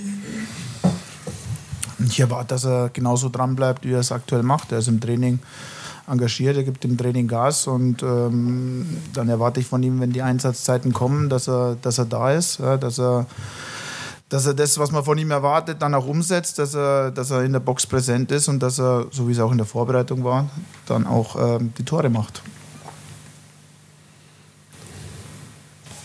Ich 2.07 2.19
erwarte, 2.19 2.47
dass 2.47 2.65
er 2.65 2.89
genauso 2.89 3.29
dran 3.29 3.55
bleibt, 3.55 3.85
wie 3.85 3.93
er 3.93 3.99
es 3.99 4.11
aktuell 4.11 4.43
macht. 4.43 4.71
Er 4.71 4.79
ist 4.79 4.87
im 4.87 4.99
Training 4.99 5.39
engagiert, 6.11 6.57
er 6.57 6.63
gibt 6.63 6.83
dem 6.83 6.97
Training 6.97 7.27
Gas 7.27 7.67
und 7.67 8.03
ähm, 8.03 8.97
dann 9.13 9.29
erwarte 9.29 9.59
ich 9.59 9.67
von 9.67 9.81
ihm, 9.81 9.99
wenn 10.01 10.11
die 10.11 10.21
Einsatzzeiten 10.21 10.93
kommen, 10.93 11.29
dass 11.29 11.47
er, 11.47 11.77
dass 11.81 11.97
er 11.97 12.05
da 12.05 12.31
ist, 12.31 12.59
ja, 12.59 12.77
dass 12.77 12.99
er 12.99 13.25
dass 14.31 14.45
er 14.45 14.53
das, 14.53 14.79
was 14.79 14.91
man 14.91 15.03
von 15.03 15.17
ihm 15.17 15.29
erwartet, 15.29 15.81
dann 15.81 15.93
auch 15.93 16.07
umsetzt, 16.07 16.57
dass 16.57 16.73
er, 16.73 17.11
dass 17.11 17.31
er 17.31 17.43
in 17.43 17.51
der 17.51 17.59
Box 17.59 17.85
präsent 17.85 18.31
ist 18.31 18.47
und 18.47 18.63
dass 18.63 18.79
er, 18.79 19.07
so 19.11 19.27
wie 19.27 19.33
es 19.33 19.39
auch 19.39 19.51
in 19.51 19.57
der 19.57 19.67
Vorbereitung 19.67 20.23
war, 20.23 20.49
dann 20.85 21.05
auch 21.05 21.35
ähm, 21.35 21.73
die 21.77 21.83
Tore 21.83 22.09
macht. 22.09 22.41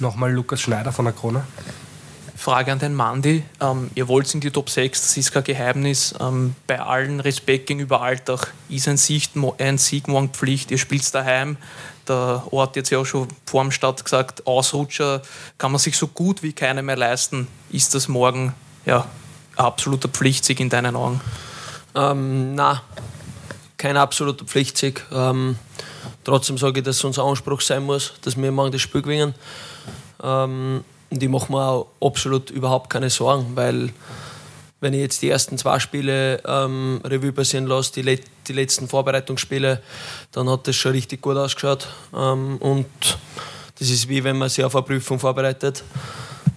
Nochmal 0.00 0.32
Lukas 0.32 0.60
Schneider 0.60 0.90
von 0.90 1.04
der 1.04 1.14
Krone. 1.14 1.44
Frage 2.46 2.70
an 2.70 2.78
den 2.78 2.94
Mandi. 2.94 3.42
Ähm, 3.60 3.90
ihr 3.96 4.06
wollt 4.06 4.32
in 4.32 4.38
die 4.40 4.52
Top 4.52 4.70
6, 4.70 5.00
das 5.00 5.16
ist 5.16 5.32
kein 5.32 5.42
Geheimnis. 5.42 6.14
Ähm, 6.20 6.54
bei 6.68 6.80
allen 6.80 7.18
Respekt 7.18 7.66
gegenüber 7.66 8.02
Alltag 8.02 8.54
ist 8.68 8.86
ein 8.86 8.98
Sieg, 8.98 9.30
ein 9.58 9.78
Sieg 9.78 10.06
morgen 10.06 10.28
Pflicht. 10.28 10.70
Ihr 10.70 10.78
spielt 10.78 11.12
daheim. 11.12 11.56
Der 12.06 12.44
Ort 12.52 12.76
jetzt 12.76 12.90
ja 12.90 12.98
auch 13.00 13.04
schon 13.04 13.26
vor 13.46 13.64
dem 13.64 13.72
Start 13.72 14.04
gesagt, 14.04 14.46
Ausrutscher 14.46 15.22
kann 15.58 15.72
man 15.72 15.80
sich 15.80 15.96
so 15.96 16.06
gut 16.06 16.44
wie 16.44 16.52
keiner 16.52 16.82
mehr 16.82 16.94
leisten. 16.94 17.48
Ist 17.70 17.96
das 17.96 18.06
morgen 18.06 18.54
ja, 18.84 19.08
absoluter 19.56 20.08
Pflichtsieg 20.08 20.60
in 20.60 20.68
deinen 20.68 20.94
Augen? 20.94 21.20
Ähm, 21.96 22.54
na, 22.54 22.80
kein 23.76 23.96
absoluter 23.96 24.44
Pflichtsieg. 24.44 25.04
Ähm, 25.10 25.58
trotzdem 26.22 26.58
sage 26.58 26.78
ich, 26.78 26.84
dass 26.84 26.98
es 26.98 27.04
unser 27.04 27.24
Anspruch 27.24 27.60
sein 27.60 27.82
muss, 27.82 28.14
dass 28.22 28.36
wir 28.36 28.52
morgen 28.52 28.70
das 28.70 28.82
Spiel 28.82 29.02
gewinnen. 29.02 29.34
Ähm, 30.22 30.84
und 31.10 31.22
ich 31.22 31.28
mache 31.28 31.52
mir 31.52 31.64
auch 31.64 31.86
absolut 32.00 32.50
überhaupt 32.50 32.90
keine 32.90 33.10
Sorgen, 33.10 33.52
weil 33.54 33.90
wenn 34.80 34.92
ich 34.92 35.00
jetzt 35.00 35.22
die 35.22 35.30
ersten 35.30 35.56
zwei 35.56 35.78
Spiele 35.78 36.42
ähm, 36.46 37.00
Revue 37.04 37.32
passieren 37.32 37.66
lasse, 37.66 37.92
die, 37.92 38.02
le 38.02 38.18
die 38.46 38.52
letzten 38.52 38.88
Vorbereitungsspiele, 38.88 39.80
dann 40.32 40.50
hat 40.50 40.68
das 40.68 40.76
schon 40.76 40.92
richtig 40.92 41.22
gut 41.22 41.36
ausgeschaut. 41.36 41.88
Ähm, 42.14 42.58
und 42.58 42.86
Das 43.78 43.90
ist 43.90 44.08
wie 44.08 44.24
wenn 44.24 44.38
man 44.38 44.48
sich 44.48 44.64
auf 44.64 44.74
eine 44.74 44.84
Prüfung 44.84 45.18
vorbereitet. 45.18 45.84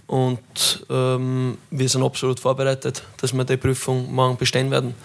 Und 0.08 0.86
ähm, 0.90 1.58
wir 1.70 1.90
sind 1.90 2.04
absolut 2.04 2.40
vorbereitet, 2.40 3.04
dass 3.18 3.34
wir 3.34 3.44
die 3.44 3.58
Prüfung 3.58 4.12
morgen 4.12 4.38
bestehen 4.38 4.72
werden. 4.72 4.96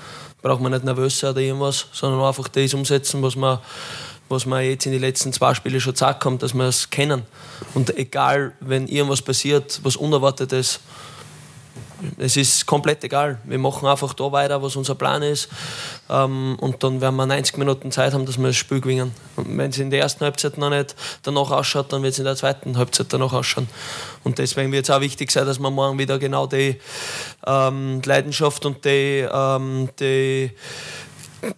Braucht 0.41 0.61
man 0.61 0.73
nicht 0.73 0.85
nervös 0.85 1.19
sein 1.19 1.31
oder 1.31 1.41
irgendwas, 1.41 1.87
sondern 1.93 2.23
einfach 2.23 2.49
das 2.49 2.73
umsetzen, 2.73 3.23
was 3.23 3.37
wir, 3.37 3.61
was 4.28 4.47
wir 4.47 4.61
jetzt 4.62 4.87
in 4.87 4.93
den 4.93 5.00
letzten 5.00 5.33
zwei 5.33 5.54
Spielen 5.54 5.81
schon 5.81 5.93
gesagt 5.93 6.25
haben, 6.25 6.38
dass 6.38 6.54
wir 6.54 6.64
es 6.64 6.90
kennen. 6.90 7.23
Und 7.75 7.97
egal, 7.97 8.52
wenn 8.61 8.88
irgendwas 8.88 9.23
passiert, 9.23 9.81
was 9.83 9.97
Unerwartetes, 9.97 10.81
es 12.19 12.37
ist 12.37 12.66
komplett 12.66 13.02
egal. 13.04 13.38
Wir 13.45 13.59
machen 13.59 13.87
einfach 13.87 14.14
da 14.14 14.31
weiter, 14.31 14.62
was 14.62 14.76
unser 14.76 14.95
Plan 14.95 15.23
ist. 15.23 15.49
Ähm, 16.11 16.57
und 16.61 16.83
dann 16.83 17.00
werden 17.00 17.16
wir 17.16 17.26
90 17.26 17.57
Minuten 17.57 17.90
Zeit 17.93 18.12
haben, 18.12 18.26
dass 18.26 18.38
wir 18.38 18.49
das 18.49 18.57
Spiel 18.57 18.81
gewinnen. 18.81 19.12
Und 19.37 19.57
wenn 19.57 19.71
es 19.71 19.78
in 19.78 19.90
der 19.90 20.00
ersten 20.00 20.25
Halbzeit 20.25 20.59
noch 20.59 20.71
nicht 20.71 20.95
danach 21.23 21.50
ausschaut, 21.50 21.93
dann 21.93 22.02
wird 22.02 22.12
es 22.12 22.19
in 22.19 22.25
der 22.25 22.37
zweiten 22.37 22.76
Halbzeit 22.76 23.07
danach 23.11 23.33
ausschauen. 23.33 23.69
Und 24.23 24.38
deswegen 24.38 24.73
wird 24.73 24.85
es 24.85 24.90
auch 24.90 25.00
wichtig 25.00 25.31
sein, 25.31 25.47
dass 25.47 25.59
wir 25.59 25.71
morgen 25.71 25.99
wieder 25.99 26.19
genau 26.19 26.47
die 26.47 26.78
ähm, 27.47 28.02
Leidenschaft 28.04 28.66
und 28.66 28.85
die, 28.85 29.26
ähm, 29.31 29.88
die 29.99 30.50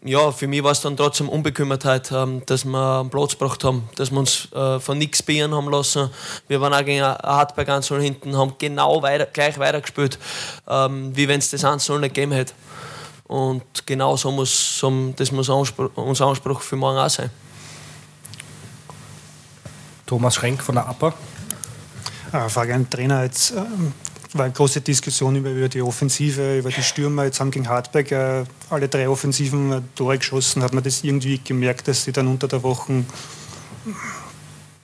ja, 0.04 0.32
für 0.32 0.46
mich 0.46 0.62
war 0.62 0.72
es 0.72 0.80
dann 0.80 0.96
trotzdem 0.96 1.28
Unbekümmertheit, 1.28 2.10
ähm, 2.12 2.42
dass 2.46 2.64
wir 2.64 3.00
einen 3.00 3.10
Platz 3.10 3.32
gebracht 3.32 3.64
haben, 3.64 3.88
dass 3.96 4.10
wir 4.10 4.18
uns 4.18 4.50
äh, 4.52 4.80
von 4.80 4.98
nichts 4.98 5.22
beirren 5.22 5.54
haben 5.54 5.68
lassen. 5.70 6.10
Wir 6.48 6.60
waren 6.60 6.72
auch 6.72 6.84
gegen 6.84 7.02
Hartberg 7.02 7.68
1 7.68 7.88
hinten, 7.88 8.36
haben 8.36 8.54
genau 8.58 9.02
weiter, 9.02 9.26
gleich 9.26 9.58
weitergespielt, 9.58 10.18
ähm, 10.68 11.16
wie 11.16 11.28
wenn 11.28 11.38
es 11.38 11.50
das 11.50 11.64
1 11.64 11.88
nicht 11.88 12.00
gegeben 12.14 12.32
hätte. 12.32 12.54
Und 13.24 13.64
genau 13.86 14.16
so 14.16 14.30
muss, 14.30 14.78
so, 14.78 15.12
das 15.16 15.32
muss 15.32 15.50
Anspruch, 15.50 15.90
unser 15.96 16.26
Anspruch 16.26 16.60
für 16.60 16.76
morgen 16.76 16.98
auch 16.98 17.10
sein. 17.10 17.30
Thomas 20.06 20.36
Schrenk 20.36 20.62
von 20.62 20.76
der 20.76 20.86
APA. 20.86 21.12
Äh, 22.32 22.48
Frage 22.48 22.74
an 22.74 22.84
den 22.84 22.90
Trainer. 22.90 23.24
Jetzt 23.24 23.50
ähm, 23.52 23.92
war 24.38 24.44
eine 24.44 24.54
große 24.54 24.80
Diskussion 24.80 25.36
über, 25.36 25.50
über 25.50 25.68
die 25.68 25.82
Offensive, 25.82 26.58
über 26.58 26.70
die 26.70 26.82
Stürmer. 26.82 27.24
Jetzt 27.24 27.40
haben 27.40 27.50
gegen 27.50 27.68
Hartberg 27.68 28.12
äh, 28.12 28.44
alle 28.70 28.88
drei 28.88 29.08
Offensiven 29.08 29.72
äh, 29.72 29.80
Tore 29.94 30.18
geschossen. 30.18 30.62
Hat 30.62 30.72
man 30.72 30.82
das 30.82 31.04
irgendwie 31.04 31.38
gemerkt, 31.38 31.88
dass 31.88 32.04
sie 32.04 32.12
dann 32.12 32.26
unter 32.26 32.48
der 32.48 32.62
Woche 32.62 32.92
ein 32.92 33.06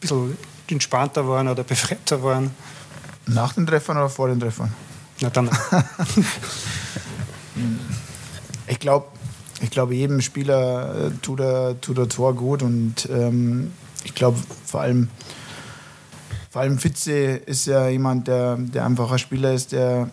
bisschen 0.01 0.37
entspannter 0.69 1.27
waren 1.29 1.49
oder 1.49 1.65
befreiter 1.65 2.23
waren? 2.23 2.51
Nach 3.27 3.53
den 3.53 3.67
Treffern 3.67 3.97
oder 3.97 4.09
vor 4.09 4.29
den 4.29 4.41
Treffern? 4.41 4.73
Na 5.21 5.31
dann. 5.31 5.49
ich 8.67 8.79
glaube, 8.81 9.07
ich 9.61 9.71
glaube, 9.71 9.95
jedem 9.95 10.21
Spieler 10.21 11.07
äh, 11.07 11.11
tut 11.23 11.41
er, 11.41 11.81
tut 11.81 11.99
er 11.99 12.09
Tor 12.09 12.35
gut 12.35 12.63
und 12.63 13.09
ähm, 13.11 13.73
ich 14.05 14.15
glaube 14.15 14.39
vor 14.67 14.81
allem 14.81 15.09
vor 16.53 16.61
allem 16.61 16.79
Fitze 16.79 17.13
ist 17.13 17.65
ja 17.65 17.89
jemand, 17.89 18.29
der, 18.29 18.57
der 18.59 18.85
einfach 18.85 19.11
ein 19.11 19.19
Spieler 19.19 19.55
ist, 19.55 19.73
der, 19.73 20.11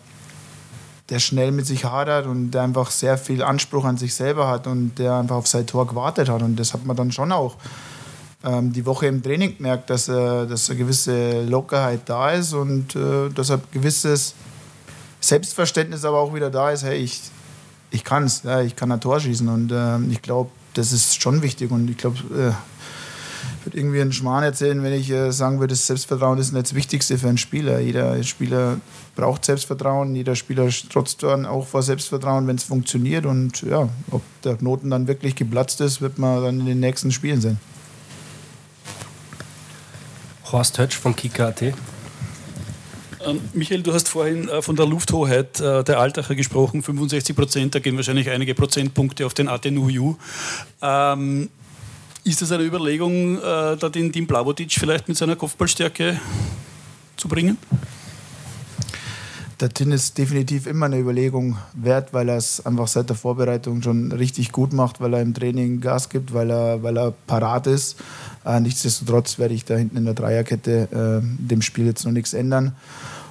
der 1.10 1.18
schnell 1.18 1.52
mit 1.52 1.66
sich 1.66 1.84
hadert 1.84 2.24
und 2.24 2.52
der 2.52 2.62
einfach 2.62 2.90
sehr 2.90 3.18
viel 3.18 3.42
Anspruch 3.42 3.84
an 3.84 3.98
sich 3.98 4.14
selber 4.14 4.48
hat 4.48 4.66
und 4.66 4.94
der 4.98 5.16
einfach 5.16 5.36
auf 5.36 5.46
sein 5.46 5.66
Tor 5.66 5.86
gewartet 5.86 6.30
hat. 6.30 6.40
Und 6.40 6.56
das 6.56 6.72
hat 6.72 6.86
man 6.86 6.96
dann 6.96 7.12
schon 7.12 7.30
auch 7.30 7.56
ähm, 8.42 8.72
die 8.72 8.86
Woche 8.86 9.06
im 9.06 9.22
Training 9.22 9.58
gemerkt, 9.58 9.90
dass, 9.90 10.08
äh, 10.08 10.46
dass 10.46 10.70
eine 10.70 10.78
gewisse 10.78 11.42
Lockerheit 11.42 12.00
da 12.06 12.30
ist 12.30 12.54
und 12.54 12.96
äh, 12.96 13.28
dass 13.28 13.50
ein 13.50 13.60
gewisses 13.70 14.34
Selbstverständnis 15.20 16.06
aber 16.06 16.20
auch 16.20 16.34
wieder 16.34 16.48
da 16.48 16.70
ist, 16.70 16.84
hey, 16.84 16.96
ich, 16.96 17.20
ich 17.90 18.02
kann 18.02 18.24
es, 18.24 18.44
ja, 18.44 18.62
ich 18.62 18.76
kann 18.76 18.90
ein 18.90 19.00
Tor 19.02 19.20
schießen. 19.20 19.46
Und 19.46 19.72
äh, 19.72 19.98
ich 20.10 20.22
glaube, 20.22 20.48
das 20.72 20.92
ist 20.92 21.20
schon 21.20 21.42
wichtig. 21.42 21.70
Und 21.70 21.90
ich 21.90 21.98
glaube, 21.98 22.16
äh, 22.34 22.52
würde 23.64 23.78
irgendwie 23.78 24.00
einen 24.00 24.12
Schmarrn 24.12 24.44
erzählen, 24.44 24.82
wenn 24.82 24.92
ich 24.92 25.10
äh, 25.10 25.32
sagen 25.32 25.60
würde, 25.60 25.74
das 25.74 25.86
Selbstvertrauen 25.86 26.38
ist 26.38 26.52
nicht 26.52 26.66
das 26.66 26.74
Wichtigste 26.74 27.18
für 27.18 27.28
einen 27.28 27.38
Spieler. 27.38 27.80
Jeder 27.80 28.22
Spieler 28.22 28.80
braucht 29.16 29.44
Selbstvertrauen, 29.44 30.14
jeder 30.14 30.36
Spieler 30.36 30.68
trotzt 30.90 31.22
dann 31.22 31.46
auch 31.46 31.66
vor 31.66 31.82
Selbstvertrauen, 31.82 32.46
wenn 32.46 32.56
es 32.56 32.64
funktioniert. 32.64 33.26
Und 33.26 33.62
ja, 33.62 33.88
ob 34.10 34.22
der 34.44 34.56
Knoten 34.56 34.90
dann 34.90 35.08
wirklich 35.08 35.36
geplatzt 35.36 35.80
ist, 35.80 36.00
wird 36.00 36.18
man 36.18 36.42
dann 36.42 36.60
in 36.60 36.66
den 36.66 36.80
nächsten 36.80 37.12
Spielen 37.12 37.40
sehen. 37.40 37.60
Horst 40.50 40.78
Hötsch 40.78 40.96
von 40.96 41.14
Kika.at. 41.14 41.62
Ähm, 41.62 43.40
Michael, 43.52 43.82
du 43.82 43.92
hast 43.92 44.08
vorhin 44.08 44.48
äh, 44.48 44.62
von 44.62 44.76
der 44.76 44.86
Lufthoheit 44.86 45.60
äh, 45.60 45.84
der 45.84 46.00
Altacher 46.00 46.34
gesprochen, 46.34 46.82
65 46.82 47.36
Prozent, 47.36 47.74
da 47.74 47.78
gehen 47.78 47.96
wahrscheinlich 47.96 48.30
einige 48.30 48.54
Prozentpunkte 48.54 49.26
auf 49.26 49.34
den 49.34 49.48
ATNUU. 49.48 50.16
Ähm, 50.80 51.50
ist 52.24 52.42
das 52.42 52.52
eine 52.52 52.64
Überlegung, 52.64 53.38
äh, 53.38 53.76
da 53.76 53.88
den 53.88 54.12
Tim 54.12 54.26
Blavotic 54.26 54.72
vielleicht 54.72 55.08
mit 55.08 55.16
seiner 55.16 55.36
Kopfballstärke 55.36 56.20
zu 57.16 57.28
bringen? 57.28 57.56
Der 59.60 59.68
Tin 59.68 59.92
ist 59.92 60.16
definitiv 60.16 60.66
immer 60.66 60.86
eine 60.86 60.98
Überlegung 60.98 61.58
wert, 61.74 62.14
weil 62.14 62.30
er 62.30 62.38
es 62.38 62.64
einfach 62.64 62.88
seit 62.88 63.10
der 63.10 63.16
Vorbereitung 63.16 63.82
schon 63.82 64.10
richtig 64.10 64.52
gut 64.52 64.72
macht, 64.72 65.02
weil 65.02 65.12
er 65.12 65.20
im 65.20 65.34
Training 65.34 65.82
Gas 65.82 66.08
gibt, 66.08 66.32
weil 66.32 66.50
er, 66.50 66.82
weil 66.82 66.96
er 66.96 67.12
parat 67.26 67.66
ist. 67.66 67.96
Äh, 68.46 68.60
nichtsdestotrotz 68.60 69.38
werde 69.38 69.52
ich 69.52 69.66
da 69.66 69.76
hinten 69.76 69.98
in 69.98 70.06
der 70.06 70.14
Dreierkette 70.14 71.22
äh, 71.22 71.46
dem 71.46 71.60
Spiel 71.60 71.84
jetzt 71.84 72.06
noch 72.06 72.12
nichts 72.12 72.32
ändern. 72.32 72.74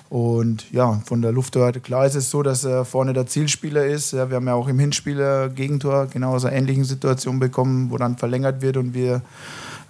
Und 0.10 0.72
ja, 0.72 1.02
von 1.06 1.22
der 1.22 1.32
Lufthoheit, 1.32 1.84
klar 1.84 2.08
ist 2.08 2.16
es 2.16 2.32
so, 2.32 2.42
dass 2.42 2.64
er 2.64 2.84
vorne 2.84 3.14
der 3.14 3.28
Zielspieler 3.28 3.86
ist. 3.86 4.12
Ja, 4.12 4.30
wir 4.30 4.38
haben 4.38 4.48
ja 4.48 4.56
auch 4.56 4.68
im 4.68 4.80
Hinspiel 4.80 5.22
ein 5.22 5.54
Gegentor 5.54 6.08
genau 6.08 6.34
aus 6.34 6.46
einer 6.46 6.56
ähnlichen 6.56 6.84
Situation 6.84 7.40
bekommen, 7.40 7.92
wo 7.92 7.98
dann 7.98 8.18
verlängert 8.18 8.64
wird 8.64 8.78
und 8.78 8.96
wir 8.96 9.22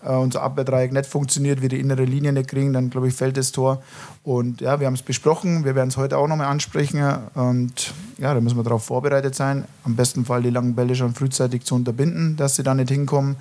äh, 0.03 0.11
unser 0.11 0.41
Abwehrdreieck 0.41 0.91
nicht 0.91 1.05
funktioniert, 1.05 1.61
wir 1.61 1.69
die 1.69 1.79
innere 1.79 2.03
Linie 2.03 2.33
nicht 2.33 2.49
kriegen, 2.49 2.73
dann 2.73 2.89
glaube 2.89 3.07
ich 3.07 3.13
fällt 3.13 3.37
das 3.37 3.53
Tor. 3.53 3.81
Und 4.23 4.59
ja, 4.59 4.81
wir 4.81 4.87
haben 4.87 4.93
es 4.93 5.01
besprochen, 5.01 5.63
wir 5.63 5.75
werden 5.75 5.89
es 5.89 5.95
heute 5.95 6.17
auch 6.17 6.27
nochmal 6.27 6.47
ansprechen 6.47 7.01
und 7.33 7.93
ja, 8.17 8.33
da 8.33 8.41
müssen 8.41 8.57
wir 8.57 8.63
darauf 8.63 8.83
vorbereitet 8.83 9.35
sein. 9.35 9.63
Am 9.85 9.95
besten 9.95 10.25
Fall 10.25 10.43
die 10.43 10.49
langen 10.49 10.75
Bälle 10.75 10.95
schon 10.95 11.13
frühzeitig 11.13 11.63
zu 11.63 11.75
unterbinden, 11.75 12.35
dass 12.35 12.57
sie 12.57 12.63
da 12.63 12.75
nicht 12.75 12.89
hinkommen. 12.89 13.37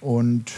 Und 0.00 0.52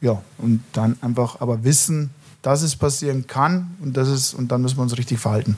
ja, 0.00 0.22
und 0.38 0.62
dann 0.72 0.96
einfach 1.00 1.40
aber 1.40 1.64
wissen, 1.64 2.10
dass 2.42 2.62
es 2.62 2.76
passieren 2.76 3.26
kann 3.26 3.76
und, 3.80 3.96
das 3.96 4.08
ist, 4.08 4.34
und 4.34 4.48
dann 4.48 4.62
müssen 4.62 4.76
wir 4.76 4.82
uns 4.82 4.96
richtig 4.98 5.18
verhalten. 5.18 5.56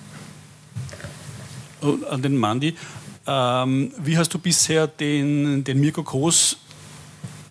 Und 1.81 2.07
an 2.07 2.23
den 2.23 2.37
Mandi, 2.37 2.77
ähm, 3.27 3.93
wie 3.99 4.17
hast 4.17 4.33
du 4.33 4.39
bisher 4.39 4.87
den, 4.87 5.65
den 5.65 5.81
Mirko 5.81 6.03
Groß 6.03 6.59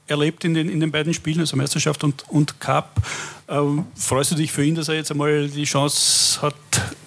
erlebt 0.07 0.43
in 0.45 0.53
den, 0.53 0.69
in 0.69 0.79
den 0.79 0.91
beiden 0.91 1.13
Spielen, 1.13 1.39
also 1.39 1.57
Meisterschaft 1.57 2.03
und, 2.03 2.23
und 2.29 2.59
Cup? 2.59 3.01
Ähm, 3.47 3.85
freust 3.95 4.31
du 4.31 4.35
dich 4.35 4.51
für 4.51 4.63
ihn, 4.63 4.75
dass 4.75 4.87
er 4.87 4.95
jetzt 4.95 5.11
einmal 5.11 5.47
die 5.47 5.65
Chance 5.65 6.41
hat, 6.41 6.55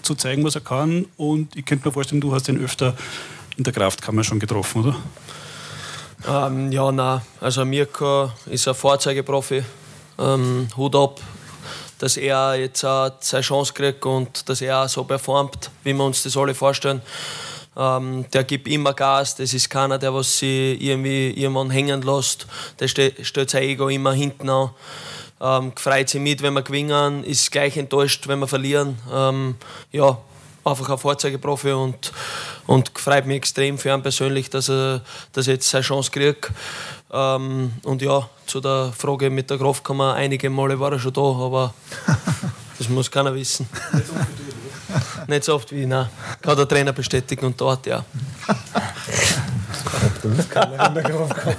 zu 0.03 0.15
zeigen, 0.15 0.45
was 0.45 0.55
er 0.55 0.61
kann? 0.61 1.07
Und 1.17 1.55
ich 1.57 1.65
könnte 1.65 1.89
mir 1.89 1.93
vorstellen, 1.93 2.21
du 2.21 2.33
hast 2.35 2.49
ihn 2.49 2.63
öfter 2.63 2.97
in 3.57 3.65
der 3.65 3.73
Kraftkammer 3.73 4.23
schon 4.23 4.39
getroffen, 4.39 4.85
oder? 4.85 4.97
Ähm, 6.27 6.73
ja, 6.73 6.91
nein. 6.91 7.21
Also 7.41 7.65
Mirko 7.65 8.31
ist 8.47 8.67
ein 8.69 8.75
Vorzeigeprofi. 8.75 9.63
Ähm, 10.19 10.69
Hut 10.77 10.95
ab, 10.95 11.21
dass 11.99 12.17
er 12.17 12.55
jetzt 12.57 12.85
auch 12.85 13.13
seine 13.21 13.43
Chance 13.43 13.73
kriegt 13.73 14.05
und 14.05 14.49
dass 14.49 14.61
er 14.61 14.85
auch 14.85 14.89
so 14.89 15.05
performt, 15.05 15.71
wie 15.85 15.93
wir 15.93 16.05
uns 16.05 16.23
das 16.23 16.37
alle 16.37 16.55
vorstellen. 16.55 17.03
Ähm, 17.77 18.25
der 18.33 18.45
gibt 18.45 18.69
immer 18.69 18.95
Gas, 18.95 19.37
das 19.37 19.53
ist 19.53 19.69
keiner, 19.69 19.99
der 19.99 20.15
was 20.15 20.39
sie 20.39 20.79
irgendwie 20.81 21.31
irgendwann 21.31 21.71
hängen 21.71 22.03
lässt. 22.03 22.47
Der 22.81 22.89
stellt 22.89 23.51
sein 23.51 23.63
Ego 23.63 23.89
immer 23.89 24.13
hinten 24.13 24.49
an. 24.49 24.71
Ähm, 25.39 25.73
freut 25.77 26.09
sich 26.09 26.21
mit, 26.21 26.43
wenn 26.43 26.55
wir 26.55 26.63
gewinnen, 26.63 27.23
ist 27.23 27.51
gleich 27.51 27.77
enttäuscht, 27.77 28.27
wenn 28.29 28.39
wir 28.39 28.49
verlieren. 28.49 28.99
Ähm, 29.13 29.57
ja, 29.93 30.19
einfach 30.65 30.89
ein 30.89 30.99
Vorzeigeprofi 30.99 31.73
und, 31.73 32.13
und 32.67 32.91
freut 32.99 33.27
mich 33.27 33.37
extrem 33.37 33.79
für 33.79 33.93
ihn 33.93 34.03
persönlich, 34.03 34.49
dass 34.49 34.71
er, 34.71 35.03
dass 35.33 35.47
er 35.47 35.55
jetzt 35.55 35.69
seine 35.69 35.85
Chance 35.85 36.11
kriegt. 36.11 36.51
Ähm, 37.13 37.73
und 37.83 38.01
ja, 38.01 38.29
zu 38.47 38.61
der 38.61 38.93
Frage 38.97 39.31
mit 39.31 39.51
der 39.51 39.59
Kraftkammer, 39.59 40.15
einige 40.15 40.49
Male 40.51 40.79
war 40.79 40.93
er 40.93 40.99
schon 40.99 41.13
da, 41.13 41.21
aber 41.21 41.75
das 42.79 42.89
muss 42.89 43.11
keiner 43.11 43.35
wissen. 43.35 43.69
Nicht 45.27 45.45
so 45.45 45.55
oft 45.55 45.73
wie 45.73 45.83
ich, 45.83 45.87
nein. 45.87 46.09
Kann 46.41 46.57
der 46.57 46.69
Trainer 46.69 46.93
bestätigen 46.93 47.47
und 47.47 47.61
dort, 47.61 47.87
ja. 47.87 48.05
uns 50.23 50.49
keiner 50.49 50.89
in 50.89 50.95
der 50.95 51.03
Kraftkammer. 51.03 51.57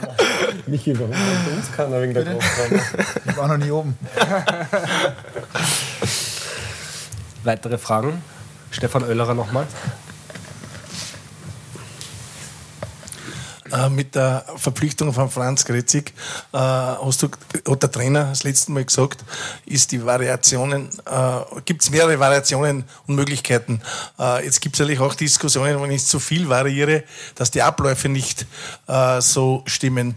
Michi, 0.68 0.98
warum 0.98 1.12
kommt 1.12 1.58
uns 1.58 1.72
keiner 1.72 2.02
wegen 2.02 2.14
der 2.14 2.24
Kraftkammer? 2.24 2.82
Ich 3.26 3.38
war 3.38 3.48
noch 3.48 3.58
nie 3.58 3.72
oben. 3.72 3.98
Weitere 7.44 7.78
Fragen? 7.78 8.22
Stefan 8.72 9.04
Oellerer 9.04 9.34
nochmal. 9.34 9.68
Äh, 13.78 13.90
mit 13.90 14.16
der 14.16 14.46
Verpflichtung 14.56 15.14
von 15.14 15.30
Franz 15.30 15.66
Gretzig, 15.66 16.14
äh, 16.54 16.58
hast 16.58 17.22
du, 17.22 17.30
hat 17.70 17.84
der 17.84 17.92
Trainer 17.92 18.26
das 18.26 18.44
letzte 18.44 18.72
Mal 18.72 18.86
gesagt, 18.86 19.24
ist 19.66 19.92
die 19.92 20.04
Variationen, 20.04 20.90
äh, 21.06 21.62
gibt 21.66 21.84
es 21.84 21.90
mehrere 21.90 22.20
Variationen 22.20 22.86
und 23.06 23.16
Möglichkeiten. 23.16 23.82
Äh, 24.20 24.46
jetzt 24.46 24.62
gibt 24.62 24.76
es 24.76 24.80
natürlich 24.80 25.00
auch 25.00 25.14
Diskussionen, 25.14 25.82
wenn 25.82 25.92
ich 25.92 26.06
zu 26.06 26.20
viel 26.20 26.50
variiere, 26.50 27.04
dass 27.36 27.52
die 27.52 27.62
Abläufe 27.62 28.10
nicht 28.10 28.46
so 29.20 29.64
stimmen. 29.66 30.16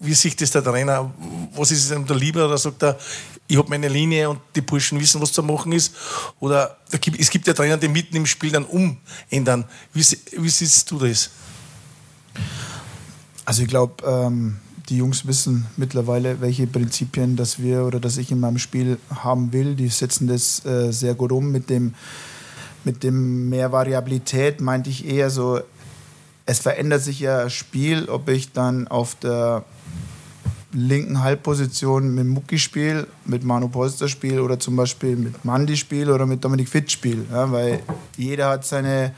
Wie 0.00 0.14
sieht 0.14 0.40
das 0.40 0.50
der 0.50 0.62
Trainer? 0.62 1.10
Was 1.54 1.70
ist 1.70 1.84
es 1.84 1.90
ihm 1.90 2.06
da 2.06 2.14
lieber? 2.14 2.46
Oder 2.46 2.58
sagt 2.58 2.82
er, 2.82 2.98
ich 3.46 3.56
habe 3.56 3.68
meine 3.68 3.88
Linie 3.88 4.30
und 4.30 4.40
die 4.54 4.60
Burschen 4.60 5.00
wissen, 5.00 5.20
was 5.20 5.32
zu 5.32 5.42
machen 5.42 5.72
ist? 5.72 5.94
Oder 6.40 6.76
es 6.90 7.30
gibt 7.30 7.46
ja 7.46 7.52
Trainer, 7.54 7.76
die 7.76 7.88
mitten 7.88 8.16
im 8.16 8.26
Spiel 8.26 8.52
dann 8.52 8.64
umändern. 8.64 9.64
Wie, 9.92 10.04
wie 10.32 10.48
siehst 10.48 10.90
du 10.90 10.98
das? 10.98 11.30
Also 13.44 13.62
ich 13.62 13.68
glaube, 13.68 14.04
ähm, 14.06 14.56
die 14.88 14.98
Jungs 14.98 15.26
wissen 15.26 15.66
mittlerweile, 15.76 16.40
welche 16.40 16.66
Prinzipien 16.66 17.36
dass 17.36 17.58
wir 17.58 17.84
oder 17.84 18.00
dass 18.00 18.16
ich 18.16 18.30
in 18.30 18.40
meinem 18.40 18.58
Spiel 18.58 18.98
haben 19.14 19.52
will. 19.52 19.74
Die 19.74 19.88
setzen 19.88 20.26
das 20.26 20.64
äh, 20.64 20.92
sehr 20.92 21.14
gut 21.14 21.32
um. 21.32 21.50
Mit 21.50 21.70
dem, 21.70 21.94
mit 22.84 23.02
dem 23.02 23.48
mehr 23.48 23.72
Variabilität 23.72 24.60
meinte 24.60 24.90
ich 24.90 25.06
eher 25.06 25.30
so, 25.30 25.60
es 26.46 26.58
verändert 26.58 27.02
sich 27.02 27.20
ja 27.20 27.44
das 27.44 27.54
Spiel, 27.54 28.08
ob 28.08 28.28
ich 28.28 28.52
dann 28.52 28.88
auf 28.88 29.14
der 29.14 29.64
linken 30.74 31.22
Halbposition 31.22 32.14
mit 32.14 32.26
Mucki 32.26 32.58
spiele, 32.58 33.06
mit 33.24 33.44
Manu 33.44 33.68
Polster 33.68 34.08
spiele 34.08 34.42
oder 34.42 34.58
zum 34.58 34.76
Beispiel 34.76 35.16
mit 35.16 35.44
Mandi 35.44 35.76
spiele 35.76 36.12
oder 36.12 36.26
mit 36.26 36.44
Dominik 36.44 36.68
Fitz 36.68 36.92
spiele. 36.92 37.24
Ja, 37.30 37.50
weil 37.50 37.80
jeder 38.16 38.50
hat 38.50 38.66
seine, 38.66 39.14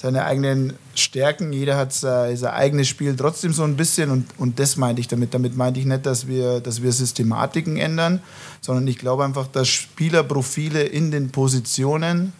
seine 0.00 0.24
eigenen 0.24 0.74
Stärken, 0.94 1.52
jeder 1.52 1.76
hat 1.76 1.92
sein, 1.92 2.36
sein, 2.36 2.54
eigenes 2.54 2.86
Spiel 2.86 3.16
trotzdem 3.16 3.52
so 3.52 3.64
ein 3.64 3.76
bisschen 3.76 4.10
und, 4.10 4.26
und 4.38 4.60
das 4.60 4.76
meinte 4.76 5.00
ich 5.00 5.08
damit. 5.08 5.34
Damit 5.34 5.56
meinte 5.56 5.80
ich 5.80 5.86
nicht, 5.86 6.06
dass 6.06 6.28
wir, 6.28 6.60
dass 6.60 6.82
wir 6.82 6.92
Systematiken 6.92 7.76
ändern, 7.76 8.22
sondern 8.60 8.86
ich 8.86 8.98
glaube 8.98 9.24
einfach, 9.24 9.48
dass 9.48 9.68
Spielerprofile 9.68 10.82
in 10.82 11.10
den 11.10 11.30
Positionen 11.30 12.32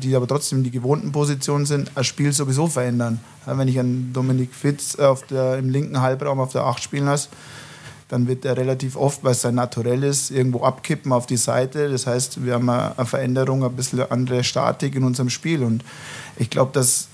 die 0.00 0.16
aber 0.16 0.26
trotzdem 0.26 0.62
die 0.62 0.70
gewohnten 0.70 1.12
Positionen 1.12 1.66
sind, 1.66 1.90
das 1.94 2.06
Spiel 2.06 2.32
sowieso 2.32 2.68
verändern. 2.68 3.20
wenn 3.44 3.68
ich 3.68 3.78
einen 3.78 4.12
Dominik 4.14 4.54
Fitz 4.54 4.96
auf 4.96 5.26
der, 5.26 5.58
im 5.58 5.68
linken 5.68 6.00
Halbraum 6.00 6.40
auf 6.40 6.52
der 6.52 6.62
8 6.62 6.82
spielen 6.82 7.04
lasse, 7.04 7.28
dann 8.08 8.28
wird 8.28 8.44
er 8.44 8.56
relativ 8.56 8.96
oft, 8.96 9.24
weil 9.24 9.32
es 9.32 9.40
sein 9.40 9.54
Naturell 9.54 10.02
ist, 10.02 10.30
irgendwo 10.30 10.62
abkippen 10.62 11.12
auf 11.12 11.26
die 11.26 11.36
Seite. 11.36 11.90
Das 11.90 12.06
heißt, 12.06 12.44
wir 12.44 12.54
haben 12.54 12.68
eine 12.68 13.06
Veränderung, 13.06 13.64
ein 13.64 13.74
bisschen 13.74 14.00
andere 14.10 14.44
Statik 14.44 14.94
in 14.94 15.04
unserem 15.04 15.30
Spiel. 15.30 15.62
Und 15.62 15.84
ich 16.36 16.50
glaube, 16.50 16.72
dass, 16.72 17.08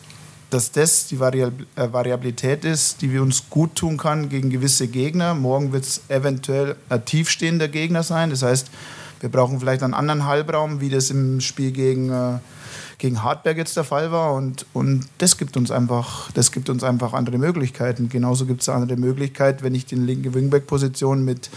dass 0.51 0.73
das 0.73 1.07
die 1.07 1.17
äh, 1.17 1.51
Variabilität 1.77 2.65
ist, 2.65 3.03
die 3.03 3.13
wir 3.13 3.23
uns 3.23 3.49
gut 3.51 3.77
tun 3.77 3.97
kann 3.97 4.29
gegen 4.29 4.51
gewisse 4.51 4.89
Gegner. 4.89 5.35
Morgen 5.35 5.73
wird 5.73 5.85
es 5.85 6.03
eventuell 6.09 6.77
ein 6.89 7.05
tiefstehender 7.05 7.69
Gegner 7.69 8.03
sein. 8.03 8.31
Das 8.31 8.43
heißt, 8.43 8.71
wir 9.21 9.29
brauchen 9.29 9.61
vielleicht 9.61 9.83
einen 9.83 9.95
anderen 9.95 10.27
Halbraum, 10.27 10.81
wie 10.81 10.89
das 10.89 11.11
im 11.11 11.41
Spiel 11.41 11.73
gegen 11.73 12.11
äh, 12.11 12.39
gegen 13.01 13.23
Hartberg 13.23 13.57
jetzt 13.57 13.77
der 13.77 13.85
Fall 13.85 14.13
war. 14.13 14.35
Und, 14.35 14.67
und 14.73 15.09
das, 15.19 15.37
gibt 15.39 15.57
uns 15.57 15.71
einfach, 15.71 16.31
das 16.33 16.53
gibt 16.53 16.69
uns 16.69 16.85
einfach 16.85 17.15
andere 17.15 17.39
Möglichkeiten. 17.39 18.09
Genauso 18.09 18.47
gibt 18.47 18.61
es 18.61 18.69
eine 18.69 18.83
andere 18.83 18.99
Möglichkeit, 18.99 19.63
wenn 19.63 19.75
ich 19.75 19.87
die 19.87 19.97
linke 19.97 20.33
Wingback-Position 20.35 21.25
mit 21.25 21.51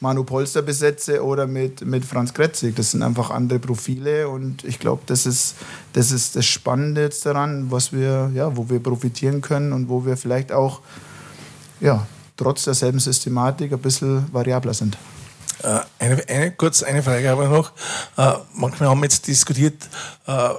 Manu 0.00 0.24
Polster 0.24 0.62
besetze 0.62 1.24
oder 1.24 1.46
mit, 1.46 1.84
mit 1.84 2.04
Franz 2.04 2.32
Kretzig. 2.32 2.76
Das 2.76 2.92
sind 2.92 3.02
einfach 3.02 3.30
andere 3.30 3.58
Profile 3.58 4.28
und 4.28 4.64
ich 4.64 4.78
glaube, 4.78 5.02
das 5.06 5.26
ist, 5.26 5.56
das 5.92 6.12
ist 6.12 6.36
das 6.36 6.46
Spannende 6.46 7.02
jetzt 7.02 7.26
daran, 7.26 7.70
was 7.70 7.92
wir, 7.92 8.30
ja, 8.32 8.56
wo 8.56 8.70
wir 8.70 8.80
profitieren 8.80 9.40
können 9.40 9.72
und 9.72 9.88
wo 9.88 10.06
wir 10.06 10.16
vielleicht 10.16 10.52
auch 10.52 10.80
ja, 11.80 12.06
trotz 12.36 12.64
derselben 12.64 13.00
Systematik 13.00 13.72
ein 13.72 13.80
bisschen 13.80 14.32
variabler 14.32 14.72
sind. 14.72 14.96
Äh, 15.62 15.80
eine, 15.98 16.28
eine, 16.28 16.52
kurz 16.52 16.82
eine 16.82 17.02
Frage 17.02 17.30
aber 17.30 17.48
noch. 17.48 17.72
Äh, 18.16 18.32
manchmal 18.54 18.88
haben 18.88 19.00
wir 19.00 19.04
jetzt 19.04 19.26
diskutiert, 19.26 19.88
äh, 20.26 20.50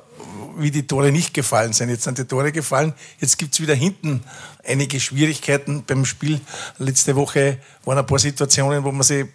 wie 0.57 0.71
die 0.71 0.87
Tore 0.87 1.11
nicht 1.11 1.33
gefallen 1.33 1.73
sind. 1.73 1.89
Jetzt 1.89 2.03
sind 2.03 2.17
die 2.17 2.25
Tore 2.25 2.51
gefallen. 2.51 2.93
Jetzt 3.19 3.37
gibt 3.37 3.53
es 3.53 3.61
wieder 3.61 3.75
hinten 3.75 4.23
einige 4.65 4.99
Schwierigkeiten 4.99 5.83
beim 5.85 6.05
Spiel. 6.05 6.41
Letzte 6.77 7.15
Woche 7.15 7.59
waren 7.85 7.97
ein 7.99 8.05
paar 8.05 8.19
Situationen, 8.19 8.83
wo 8.83 8.91
man 8.91 9.03
sich 9.03 9.27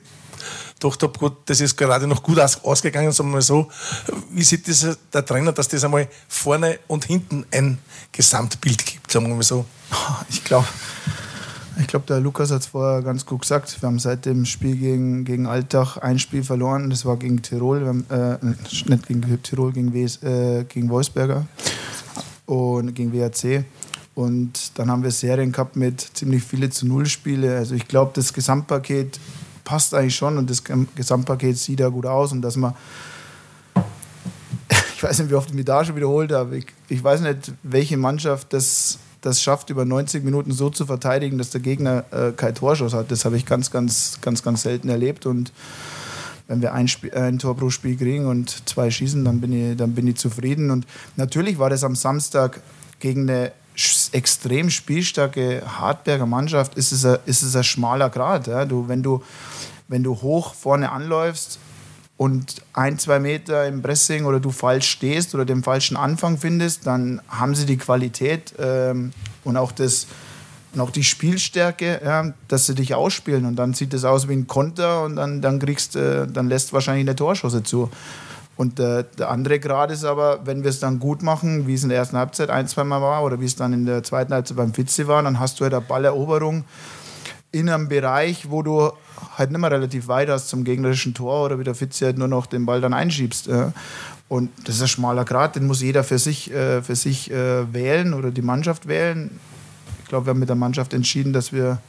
gedacht 0.82 1.02
hat, 1.02 1.18
gut, 1.18 1.36
das 1.46 1.60
ist 1.60 1.76
gerade 1.76 2.06
noch 2.06 2.22
gut 2.22 2.38
ausgegangen, 2.38 3.12
sagen 3.12 3.30
wir 3.30 3.34
mal 3.34 3.42
so. 3.42 3.70
Wie 4.30 4.42
sieht 4.42 4.66
das 4.68 4.98
der 5.12 5.24
Trainer, 5.24 5.52
dass 5.52 5.68
das 5.68 5.84
einmal 5.84 6.08
vorne 6.28 6.80
und 6.88 7.04
hinten 7.04 7.46
ein 7.52 7.78
Gesamtbild 8.10 8.84
gibt, 8.84 9.10
sagen 9.10 9.28
wir 9.28 9.34
mal 9.34 9.42
so? 9.42 9.64
Ich 10.28 10.42
glaube, 10.42 10.66
ich 11.80 11.86
glaube, 11.86 12.06
der 12.06 12.20
Lukas 12.20 12.50
hat 12.50 12.60
es 12.60 12.66
vorher 12.66 13.02
ganz 13.02 13.24
gut 13.24 13.42
gesagt. 13.42 13.80
Wir 13.80 13.86
haben 13.86 13.98
seit 13.98 14.26
dem 14.26 14.44
Spiel 14.44 14.76
gegen, 14.76 15.24
gegen 15.24 15.46
Alltag 15.46 15.98
ein 15.98 16.18
Spiel 16.18 16.44
verloren. 16.44 16.90
Das 16.90 17.04
war 17.04 17.16
gegen 17.16 17.40
Tirol. 17.42 17.86
Haben, 17.86 18.06
äh, 18.10 18.36
nicht 18.44 19.06
gegen 19.06 19.42
Tirol, 19.42 19.72
gegen, 19.72 19.94
WS, 19.94 20.22
äh, 20.22 20.64
gegen 20.64 20.90
Wolfsberger 20.90 21.46
und 22.46 22.94
gegen 22.94 23.12
WAC. 23.12 23.64
Und 24.14 24.78
dann 24.78 24.90
haben 24.90 25.02
wir 25.02 25.10
Serien 25.10 25.52
gehabt 25.52 25.76
mit 25.76 26.00
ziemlich 26.00 26.42
viele 26.42 26.68
zu 26.68 26.86
Null 26.86 27.06
Spiele. 27.06 27.56
Also 27.56 27.74
ich 27.74 27.88
glaube, 27.88 28.12
das 28.14 28.32
Gesamtpaket 28.32 29.18
passt 29.64 29.94
eigentlich 29.94 30.16
schon 30.16 30.36
und 30.36 30.50
das 30.50 30.62
Gesamtpaket 30.94 31.56
sieht 31.56 31.80
ja 31.80 31.88
gut 31.88 32.04
aus 32.04 32.32
und 32.32 32.42
dass 32.42 32.56
man 32.56 32.74
ich 34.96 35.02
weiß 35.02 35.18
nicht, 35.20 35.30
wie 35.30 35.34
oft 35.34 35.48
ich 35.48 35.54
mich 35.54 35.64
da 35.64 35.84
schon 35.84 35.96
wiederholt 35.96 36.32
habe. 36.32 36.58
Ich, 36.58 36.66
ich 36.88 37.02
weiß 37.02 37.22
nicht, 37.22 37.52
welche 37.62 37.96
Mannschaft 37.96 38.52
das 38.52 38.98
das 39.22 39.40
schafft, 39.40 39.70
über 39.70 39.84
90 39.84 40.24
Minuten 40.24 40.52
so 40.52 40.68
zu 40.68 40.84
verteidigen, 40.84 41.38
dass 41.38 41.50
der 41.50 41.60
Gegner 41.60 42.04
äh, 42.10 42.32
kein 42.32 42.54
Torschuss 42.54 42.92
hat. 42.92 43.10
Das 43.10 43.24
habe 43.24 43.36
ich 43.36 43.46
ganz, 43.46 43.70
ganz, 43.70 44.18
ganz, 44.20 44.42
ganz 44.42 44.62
selten 44.62 44.88
erlebt. 44.88 45.26
Und 45.26 45.52
wenn 46.48 46.60
wir 46.60 46.74
ein, 46.74 46.88
Spiel, 46.88 47.14
ein 47.14 47.38
Tor 47.38 47.56
pro 47.56 47.70
Spiel 47.70 47.96
kriegen 47.96 48.26
und 48.26 48.68
zwei 48.68 48.90
schießen, 48.90 49.24
dann 49.24 49.40
bin, 49.40 49.52
ich, 49.52 49.76
dann 49.76 49.94
bin 49.94 50.08
ich 50.08 50.16
zufrieden. 50.16 50.70
Und 50.70 50.86
natürlich 51.16 51.58
war 51.58 51.70
das 51.70 51.84
am 51.84 51.94
Samstag 51.94 52.60
gegen 52.98 53.22
eine 53.30 53.52
extrem 54.10 54.68
spielstarke 54.68 55.62
Hartberger 55.64 56.26
Mannschaft, 56.26 56.74
ist 56.74 56.92
es 56.92 57.06
ein, 57.06 57.18
ist 57.24 57.42
es 57.42 57.54
ein 57.56 57.64
schmaler 57.64 58.10
Grad. 58.10 58.48
Ja? 58.48 58.64
Du, 58.64 58.88
wenn, 58.88 59.04
du, 59.04 59.22
wenn 59.86 60.02
du 60.02 60.20
hoch 60.20 60.54
vorne 60.54 60.90
anläufst, 60.90 61.60
und 62.16 62.62
ein, 62.72 62.98
zwei 62.98 63.18
Meter 63.18 63.66
im 63.66 63.82
Pressing 63.82 64.24
oder 64.24 64.38
du 64.38 64.50
falsch 64.50 64.88
stehst 64.88 65.34
oder 65.34 65.44
den 65.44 65.62
falschen 65.62 65.96
Anfang 65.96 66.38
findest, 66.38 66.86
dann 66.86 67.20
haben 67.28 67.54
sie 67.54 67.66
die 67.66 67.78
Qualität 67.78 68.54
ähm, 68.58 69.12
und 69.44 69.56
auch 69.56 69.72
das 69.72 70.06
und 70.74 70.80
auch 70.80 70.90
die 70.90 71.04
Spielstärke, 71.04 72.00
ja, 72.02 72.32
dass 72.48 72.66
sie 72.66 72.74
dich 72.74 72.94
ausspielen 72.94 73.44
und 73.44 73.56
dann 73.56 73.74
sieht 73.74 73.92
es 73.92 74.04
aus 74.04 74.28
wie 74.28 74.32
ein 74.32 74.46
Konter 74.46 75.04
und 75.04 75.16
dann, 75.16 75.42
dann 75.42 75.58
kriegst 75.58 75.96
äh, 75.96 76.26
dann 76.26 76.48
lässt 76.48 76.72
wahrscheinlich 76.72 77.06
eine 77.06 77.16
Torschusse 77.16 77.62
zu. 77.62 77.90
Und 78.56 78.78
äh, 78.80 79.04
der 79.18 79.30
andere 79.30 79.58
Grad 79.58 79.90
ist 79.90 80.04
aber, 80.04 80.40
wenn 80.46 80.62
wir 80.62 80.70
es 80.70 80.78
dann 80.78 80.98
gut 80.98 81.22
machen, 81.22 81.66
wie 81.66 81.74
es 81.74 81.82
in 81.82 81.88
der 81.88 81.98
ersten 81.98 82.16
Halbzeit 82.16 82.50
ein, 82.50 82.68
zwei 82.68 82.84
Mal 82.84 83.00
war 83.00 83.22
oder 83.24 83.40
wie 83.40 83.44
es 83.44 83.56
dann 83.56 83.72
in 83.72 83.86
der 83.86 84.02
zweiten 84.02 84.32
Halbzeit 84.32 84.56
beim 84.56 84.72
Fitze 84.72 85.08
war, 85.08 85.22
dann 85.22 85.40
hast 85.40 85.58
du 85.58 85.64
halt 85.64 85.74
eine 85.74 85.82
Balleroberung 85.82 86.64
in 87.52 87.68
einem 87.68 87.88
Bereich, 87.88 88.50
wo 88.50 88.62
du 88.62 88.90
halt 89.36 89.50
nicht 89.50 89.60
mehr 89.60 89.70
relativ 89.70 90.08
weit 90.08 90.28
hast 90.28 90.48
zum 90.48 90.64
gegnerischen 90.64 91.14
Tor 91.14 91.44
oder 91.44 91.58
wie 91.58 91.64
der 91.64 91.74
Fitzi 91.74 92.04
halt 92.04 92.18
nur 92.18 92.28
noch 92.28 92.46
den 92.46 92.66
Ball 92.66 92.80
dann 92.80 92.94
einschiebst. 92.94 93.48
Und 94.32 94.50
das 94.64 94.76
ist 94.76 94.82
ein 94.82 94.88
schmaler 94.88 95.26
Grad, 95.26 95.56
den 95.56 95.66
muss 95.66 95.82
jeder 95.82 96.04
für 96.04 96.18
sich, 96.18 96.50
äh, 96.50 96.80
für 96.80 96.96
sich 96.96 97.30
äh, 97.30 97.70
wählen 97.70 98.14
oder 98.14 98.30
die 98.30 98.40
Mannschaft 98.40 98.88
wählen. 98.88 99.30
Ich 100.02 100.08
glaube, 100.08 100.24
wir 100.24 100.30
haben 100.30 100.40
mit 100.40 100.48
der 100.48 100.56
Mannschaft 100.56 100.94
entschieden, 100.94 101.34
dass 101.34 101.52
wir, 101.52 101.82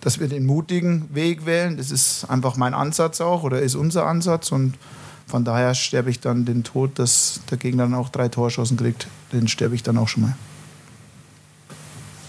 dass 0.00 0.18
wir 0.18 0.28
den 0.28 0.46
mutigen 0.46 1.14
Weg 1.14 1.44
wählen. 1.44 1.76
Das 1.76 1.90
ist 1.90 2.24
einfach 2.30 2.56
mein 2.56 2.72
Ansatz 2.72 3.20
auch 3.20 3.42
oder 3.42 3.60
ist 3.60 3.74
unser 3.74 4.06
Ansatz. 4.06 4.50
Und 4.50 4.78
von 5.26 5.44
daher 5.44 5.74
sterbe 5.74 6.08
ich 6.08 6.20
dann 6.20 6.46
den 6.46 6.64
Tod, 6.64 6.98
dass 6.98 7.40
der 7.50 7.58
Gegner 7.58 7.82
dann 7.82 7.94
auch 7.94 8.08
drei 8.08 8.28
Torschossen 8.28 8.78
kriegt. 8.78 9.06
Den 9.32 9.46
sterbe 9.46 9.74
ich 9.74 9.82
dann 9.82 9.98
auch 9.98 10.08
schon 10.08 10.22
mal. 10.22 10.36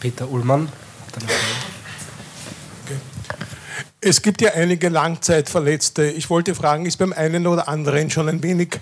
Peter 0.02 0.30
Ullmann. 0.30 0.68
Es 4.08 4.22
gibt 4.22 4.40
ja 4.44 4.52
einige 4.54 4.90
Langzeitverletzte. 4.90 6.06
Ich 6.06 6.30
wollte 6.30 6.54
fragen, 6.54 6.86
ist 6.86 6.98
beim 6.98 7.12
einen 7.12 7.48
oder 7.48 7.68
anderen 7.68 8.12
schon 8.12 8.30
ein 8.30 8.44
wenig 8.44 8.78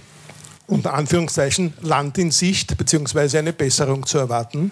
unter 0.67 0.95
Anführungszeichen 0.95 1.73
Land 1.81 2.17
in 2.17 2.29
Sicht 2.29 2.77
beziehungsweise 2.77 3.39
eine 3.39 3.53
Besserung 3.53 4.05
zu 4.05 4.17
erwarten? 4.17 4.71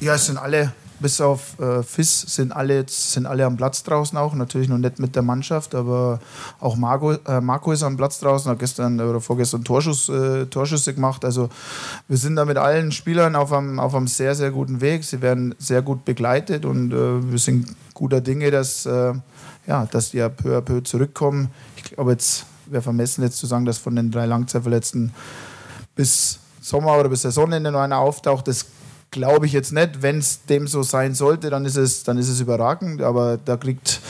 Ja, 0.00 0.14
es 0.14 0.24
sind 0.24 0.38
alle, 0.38 0.72
bis 1.00 1.20
auf 1.20 1.60
äh, 1.60 1.82
FIS, 1.82 2.22
sind 2.34 2.50
alle, 2.50 2.86
sind 2.88 3.26
alle 3.26 3.44
am 3.44 3.58
Platz 3.58 3.82
draußen 3.82 4.16
auch. 4.16 4.32
Natürlich 4.32 4.70
noch 4.70 4.78
nicht 4.78 4.98
mit 4.98 5.14
der 5.16 5.22
Mannschaft, 5.22 5.74
aber 5.74 6.20
auch 6.58 6.76
Marco, 6.76 7.12
äh, 7.12 7.42
Marco 7.42 7.72
ist 7.72 7.82
am 7.82 7.98
Platz 7.98 8.20
draußen, 8.20 8.50
hat 8.50 8.58
gestern 8.58 8.98
oder 9.02 9.20
vorgestern 9.20 9.64
Torschuss, 9.64 10.08
äh, 10.08 10.46
Torschüsse 10.46 10.94
gemacht. 10.94 11.26
Also 11.26 11.50
wir 12.08 12.16
sind 12.16 12.36
da 12.36 12.46
mit 12.46 12.56
allen 12.56 12.90
Spielern 12.90 13.36
auf 13.36 13.52
einem, 13.52 13.78
auf 13.78 13.94
einem 13.94 14.06
sehr, 14.06 14.34
sehr 14.34 14.50
guten 14.50 14.80
Weg. 14.80 15.04
Sie 15.04 15.20
werden 15.20 15.54
sehr 15.58 15.82
gut 15.82 16.06
begleitet 16.06 16.64
und 16.64 16.90
äh, 16.94 17.30
wir 17.30 17.38
sind 17.38 17.76
guter 17.92 18.22
Dinge, 18.22 18.50
dass 18.50 18.86
äh, 18.86 19.12
ja, 19.66 19.86
dass 19.86 20.10
die 20.10 20.18
ja 20.18 20.28
peu 20.28 20.56
à 20.56 20.60
peu 20.60 20.82
zurückkommen. 20.82 21.50
Ich 21.76 21.84
glaube, 21.84 22.12
jetzt 22.12 22.46
wäre 22.66 22.82
vermessen, 22.82 23.22
jetzt 23.22 23.38
zu 23.38 23.46
sagen, 23.46 23.64
dass 23.64 23.78
von 23.78 23.94
den 23.96 24.10
drei 24.10 24.26
Langzeitverletzten 24.26 25.12
bis 25.94 26.38
Sommer 26.60 26.98
oder 26.98 27.08
bis 27.08 27.22
Saisonende 27.22 27.70
noch 27.70 27.80
einer 27.80 27.98
auftaucht. 27.98 28.48
Das 28.48 28.66
glaube 29.10 29.46
ich 29.46 29.52
jetzt 29.52 29.72
nicht. 29.72 30.02
Wenn 30.02 30.18
es 30.18 30.44
dem 30.46 30.66
so 30.66 30.82
sein 30.82 31.14
sollte, 31.14 31.50
dann 31.50 31.64
ist 31.64 31.76
es, 31.76 32.02
dann 32.04 32.18
ist 32.18 32.28
es 32.28 32.40
überragend. 32.40 33.02
Aber 33.02 33.36
da 33.36 33.56
kriegt, 33.56 34.00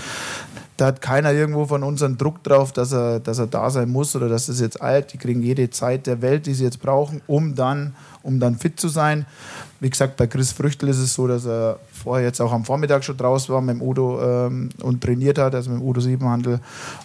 da 0.76 0.86
hat 0.86 1.02
keiner 1.02 1.32
irgendwo 1.32 1.66
von 1.66 1.82
uns 1.82 2.02
einen 2.02 2.16
Druck 2.16 2.42
drauf, 2.42 2.72
dass 2.72 2.92
er, 2.92 3.20
dass 3.20 3.38
er 3.38 3.46
da 3.46 3.68
sein 3.70 3.90
muss 3.90 4.16
oder 4.16 4.28
dass 4.28 4.48
es 4.48 4.60
jetzt 4.60 4.80
alt. 4.80 5.12
Die 5.12 5.18
kriegen 5.18 5.42
jede 5.42 5.70
Zeit 5.70 6.06
der 6.06 6.22
Welt, 6.22 6.46
die 6.46 6.54
sie 6.54 6.64
jetzt 6.64 6.80
brauchen, 6.80 7.20
um 7.26 7.54
dann, 7.54 7.94
um 8.22 8.40
dann 8.40 8.56
fit 8.56 8.78
zu 8.80 8.88
sein. 8.88 9.26
Wie 9.82 9.90
gesagt, 9.90 10.16
bei 10.16 10.28
Chris 10.28 10.52
Früchtel 10.52 10.90
ist 10.90 10.98
es 10.98 11.12
so, 11.12 11.26
dass 11.26 11.44
er 11.44 11.80
vorher 11.92 12.24
jetzt 12.24 12.40
auch 12.40 12.52
am 12.52 12.64
Vormittag 12.64 13.02
schon 13.02 13.16
draußen 13.16 13.52
war 13.52 13.60
mit 13.60 13.74
dem 13.74 13.82
Udo 13.82 14.22
ähm, 14.22 14.68
und 14.80 15.02
trainiert 15.02 15.38
hat, 15.38 15.56
also 15.56 15.70
mit 15.70 15.80
dem 15.80 15.84
Udo 15.84 16.00
Siebenhandel. 16.00 16.60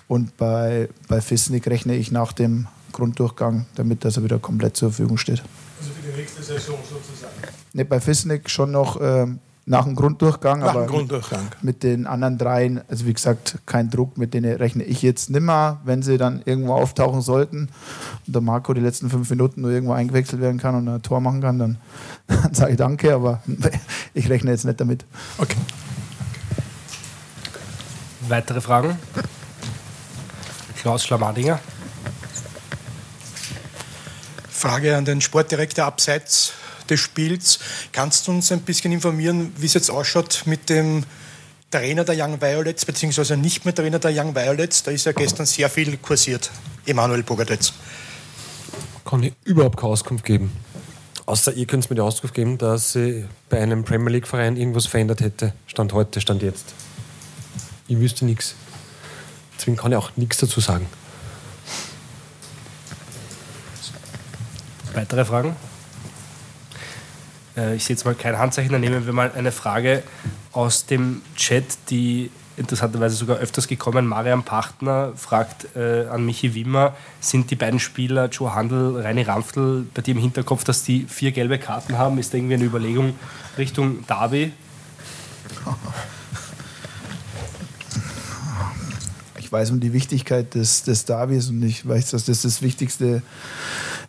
Und 0.08 0.38
bei, 0.38 0.88
bei 1.08 1.20
Fisnik 1.20 1.66
rechne 1.66 1.96
ich 1.96 2.12
nach 2.12 2.34
dem 2.34 2.68
Grunddurchgang, 2.92 3.66
damit 3.74 4.06
dass 4.06 4.18
er 4.18 4.24
wieder 4.26 4.38
komplett 4.38 4.78
zur 4.78 4.92
Verfügung 4.92 5.18
steht. 5.18 5.42
Also 5.80 5.92
für 5.92 6.12
die 6.12 6.16
nächste 6.20 6.44
Saison 6.44 6.78
sozusagen. 6.88 7.34
Ne, 7.74 7.84
bei 7.84 8.00
Fisnik 8.00 8.48
schon 8.48 8.70
noch 8.70 9.02
ähm, 9.02 9.40
nach 9.68 9.84
dem 9.84 9.96
Grunddurchgang, 9.96 10.60
Nach 10.60 10.70
aber 10.70 10.86
dem 10.86 10.90
Grunddurchgang. 10.90 11.46
mit 11.62 11.84
den 11.84 12.08
anderen 12.08 12.38
dreien, 12.38 12.82
also 12.88 13.06
wie 13.06 13.14
gesagt, 13.14 13.58
kein 13.66 13.90
Druck, 13.90 14.18
mit 14.18 14.34
denen 14.34 14.56
rechne 14.56 14.86
ich 14.86 15.02
jetzt 15.02 15.30
nimmer, 15.30 15.82
wenn 15.84 16.02
sie 16.02 16.18
dann 16.18 16.42
irgendwo 16.46 16.74
auftauchen 16.74 17.22
sollten 17.22 17.68
und 18.26 18.34
der 18.34 18.42
Marco 18.42 18.74
die 18.74 18.80
letzten 18.80 19.10
fünf 19.10 19.30
Minuten 19.30 19.62
nur 19.62 19.72
irgendwo 19.72 19.92
eingewechselt 19.92 20.42
werden 20.42 20.58
kann 20.58 20.74
und 20.76 20.88
ein 20.88 21.02
Tor 21.02 21.20
machen 21.20 21.42
kann, 21.42 21.60
dann, 21.60 21.78
dann 22.28 22.54
sage 22.54 22.72
ich 22.72 22.78
danke, 22.78 23.14
aber 23.14 23.42
ich 24.14 24.30
rechne 24.30 24.52
jetzt 24.52 24.64
nicht 24.64 24.80
damit. 24.80 25.06
Okay. 25.38 25.58
Weitere 28.30 28.62
Fragen? 28.62 28.98
Klaus 30.80 31.04
Schlamadinger. 31.04 31.60
Frage 34.50 34.96
an 34.96 35.04
den 35.04 35.20
Sportdirektor 35.20 35.86
abseits 35.86 36.54
des 36.90 37.00
Spiels. 37.00 37.60
Kannst 37.92 38.28
du 38.28 38.32
uns 38.32 38.52
ein 38.52 38.62
bisschen 38.62 38.92
informieren, 38.92 39.54
wie 39.58 39.66
es 39.66 39.74
jetzt 39.74 39.90
ausschaut 39.90 40.44
mit 40.46 40.70
dem 40.70 41.04
Trainer 41.70 42.04
der 42.04 42.16
Young 42.18 42.42
Violets, 42.42 42.86
beziehungsweise 42.86 43.36
nicht 43.38 43.66
mehr 43.66 43.76
Trainer 43.76 44.00
der 44.00 44.12
Young 44.12 44.34
Violets? 44.36 44.84
Da 44.84 44.92
ist 44.92 45.06
ja 45.06 45.12
gestern 45.12 45.46
sehr 45.46 45.70
viel 45.70 45.98
kursiert. 45.98 46.50
Emanuel 46.86 47.24
Bogadetz. 47.24 47.74
Kann 49.06 49.24
ich 49.24 49.34
überhaupt 49.44 49.78
keine 49.78 49.92
Auskunft 49.92 50.26
geben. 50.26 50.52
Außer 51.26 51.52
ihr 51.54 51.66
könnt 51.66 51.90
mir 51.90 51.96
die 51.98 52.02
Auskunft 52.02 52.34
geben, 52.36 52.58
dass 52.58 52.94
sie 52.94 53.26
bei 53.50 53.62
einem 53.62 53.84
Premier 53.84 54.12
League-Verein 54.12 54.56
irgendwas 54.56 54.86
verändert 54.86 55.20
hätte. 55.20 55.54
Stand 55.66 55.92
heute, 55.92 56.22
stand 56.22 56.42
jetzt. 56.42 56.74
Ich 57.90 58.00
wüsste 58.00 58.26
nichts. 58.26 58.56
Deswegen 59.58 59.76
kann 59.76 59.92
ich 59.92 59.98
auch 59.98 60.12
nichts 60.16 60.38
dazu 60.38 60.62
sagen. 60.62 60.88
Weitere 64.94 65.26
Fragen? 65.26 65.56
Äh, 67.58 67.76
Ich 67.76 67.84
sehe 67.84 67.96
jetzt 67.96 68.06
mal 68.06 68.16
kein 68.16 68.38
Handzeichen. 68.38 68.72
Dann 68.72 68.82
nehmen 68.82 69.06
wir 69.06 69.14
mal 69.14 69.32
eine 69.36 69.52
Frage 69.52 70.04
aus 70.54 70.86
dem 70.86 71.22
Chat, 71.36 71.66
die 71.90 72.30
interessanterweise 72.56 73.16
sogar 73.16 73.38
öfters 73.38 73.68
gekommen. 73.68 74.08
Marian 74.08 74.44
Pachtner 74.44 75.14
fragt 75.16 75.76
äh, 75.76 76.08
an 76.08 76.26
Michi 76.26 76.56
Wimmer, 76.56 76.96
sind 77.20 77.52
die 77.52 77.56
beiden 77.56 77.80
Spieler 77.80 78.30
Joe 78.30 78.56
Handel, 78.56 79.00
Reini 79.00 79.22
Ramftl 79.22 79.86
bei 79.94 80.02
dir 80.02 80.16
im 80.16 80.22
Hinterkopf, 80.22 80.64
dass 80.64 80.84
die 80.84 81.06
vier 81.08 81.32
gelbe 81.32 81.60
Karten 81.60 81.98
haben? 81.98 82.18
Ist 82.18 82.34
da 82.34 82.38
irgendwie 82.38 82.56
eine 82.56 82.66
Überlegung 82.66 83.14
Richtung 83.58 84.06
Derby? 84.08 84.54
Ich 89.40 89.52
weiß 89.52 89.70
um 89.72 89.80
die 89.80 89.94
Wichtigkeit 89.94 90.56
des, 90.56 90.84
des 90.84 91.06
Derbys 91.06 91.50
und 91.50 91.64
ich 91.64 91.88
weiß, 91.88 92.12
dass 92.12 92.26
das 92.26 92.42
das 92.42 92.62
wichtigste, 92.62 93.22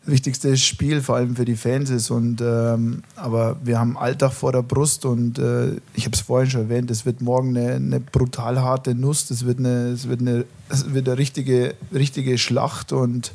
wichtigste 0.09 0.57
Spiel 0.57 1.01
vor 1.01 1.17
allem 1.17 1.37
für 1.37 1.45
die 1.45 1.57
Fans 1.57 1.91
ist. 1.91 2.11
Und, 2.11 2.41
ähm, 2.41 3.03
aber 3.17 3.57
wir 3.63 3.79
haben 3.79 3.97
Alltag 3.97 4.33
vor 4.33 4.53
der 4.53 4.63
Brust 4.63 5.05
und 5.05 5.39
äh, 5.39 5.77
ich 5.95 6.05
habe 6.05 6.15
es 6.15 6.21
vorhin 6.21 6.51
schon 6.51 6.63
erwähnt, 6.63 6.91
es 6.91 7.07
wird 7.07 7.21
morgen 7.21 7.57
eine, 7.57 7.75
eine 7.75 8.01
brutal 8.01 8.61
harte 8.61 8.95
Nuss, 8.95 9.29
das 9.29 9.47
wird 9.47 9.59
eine, 9.59 9.89
es 9.89 10.09
wird 10.09 10.21
eine, 10.21 10.45
es 10.69 10.93
wird 10.93 11.09
eine 11.09 11.19
richtige, 11.19 11.75
richtige 11.93 12.39
Schlacht 12.39 12.93
und, 12.93 13.33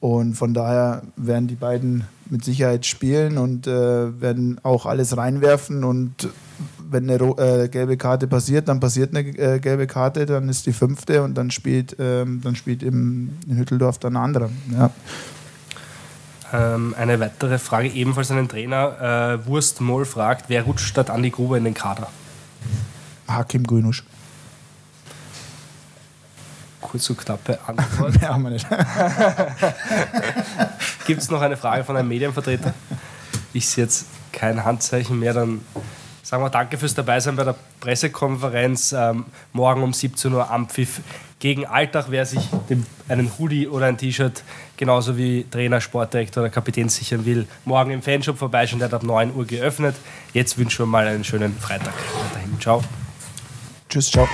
und 0.00 0.34
von 0.34 0.54
daher 0.54 1.02
werden 1.16 1.48
die 1.48 1.56
beiden 1.56 2.04
mit 2.30 2.44
Sicherheit 2.44 2.86
spielen 2.86 3.38
und 3.38 3.66
äh, 3.66 4.20
werden 4.20 4.60
auch 4.62 4.86
alles 4.86 5.16
reinwerfen 5.16 5.84
und 5.84 6.28
wenn 6.90 7.10
eine 7.10 7.22
äh, 7.38 7.68
gelbe 7.68 7.96
Karte 7.96 8.26
passiert, 8.26 8.68
dann 8.68 8.80
passiert 8.80 9.14
eine 9.14 9.28
äh, 9.36 9.58
gelbe 9.60 9.86
Karte, 9.86 10.26
dann 10.26 10.48
ist 10.48 10.66
die 10.66 10.72
fünfte 10.72 11.22
und 11.22 11.34
dann 11.34 11.50
spielt, 11.50 11.96
ähm, 11.98 12.40
dann 12.42 12.56
spielt 12.56 12.82
im, 12.82 13.30
in 13.48 13.58
Hütteldorf 13.58 13.98
dann 13.98 14.16
ein 14.16 14.22
anderer. 14.24 14.50
Ja. 14.72 14.90
Ähm, 16.52 16.94
eine 16.98 17.20
weitere 17.20 17.58
Frage, 17.58 17.88
ebenfalls 17.88 18.30
an 18.30 18.38
den 18.38 18.48
Trainer. 18.48 19.40
Äh, 19.42 19.46
Wurst 19.46 19.80
Moll 19.80 20.04
fragt, 20.04 20.48
wer 20.48 20.62
rutscht 20.62 20.86
statt 20.86 21.10
Andi 21.10 21.30
Gruber 21.30 21.58
in 21.58 21.64
den 21.64 21.74
Kader? 21.74 22.08
Hakim 23.26 23.64
Grünusch. 23.64 24.04
Kurz 26.80 27.10
und 27.10 27.18
knappe 27.18 27.58
Antwort. 27.66 28.20
Mehr 28.20 28.30
haben 28.30 28.42
wir 28.44 28.50
nicht. 28.50 28.66
Gibt 31.06 31.20
es 31.20 31.30
noch 31.30 31.42
eine 31.42 31.56
Frage 31.56 31.84
von 31.84 31.96
einem 31.96 32.08
Medienvertreter? 32.08 32.72
Ich 33.52 33.68
sehe 33.68 33.84
jetzt 33.84 34.06
kein 34.32 34.64
Handzeichen 34.64 35.18
mehr. 35.18 35.34
Dann 35.34 35.60
sagen 36.22 36.42
wir 36.42 36.50
Danke 36.50 36.78
fürs 36.78 36.94
Dabeisein 36.94 37.36
bei 37.36 37.44
der 37.44 37.56
Pressekonferenz. 37.80 38.92
Ähm, 38.92 39.26
morgen 39.52 39.82
um 39.82 39.92
17 39.92 40.32
Uhr 40.32 40.50
Ampfiff 40.50 41.00
gegen 41.40 41.66
Alltag. 41.66 42.06
Wer 42.08 42.24
sich 42.24 42.48
dem, 42.70 42.86
einen 43.08 43.32
Hoodie 43.38 43.68
oder 43.68 43.86
ein 43.86 43.98
T-Shirt 43.98 44.42
genauso 44.78 45.18
wie 45.18 45.44
Trainer, 45.50 45.82
Sportdirektor 45.82 46.42
oder 46.42 46.50
Kapitän 46.50 46.88
sichern 46.88 47.26
will, 47.26 47.46
morgen 47.66 47.90
im 47.90 48.00
Fanshop 48.00 48.38
vorbeischauen. 48.38 48.78
Der 48.78 48.88
hat 48.88 48.94
ab 48.94 49.02
9 49.02 49.34
Uhr 49.34 49.44
geöffnet. 49.44 49.96
Jetzt 50.32 50.56
wünschen 50.56 50.78
wir 50.78 50.86
mal 50.86 51.06
einen 51.06 51.24
schönen 51.24 51.54
Freitag. 51.54 51.92
Weiterhin. 51.94 52.58
Ciao. 52.58 52.82
Tschüss, 53.90 54.10
ciao. 54.10 54.26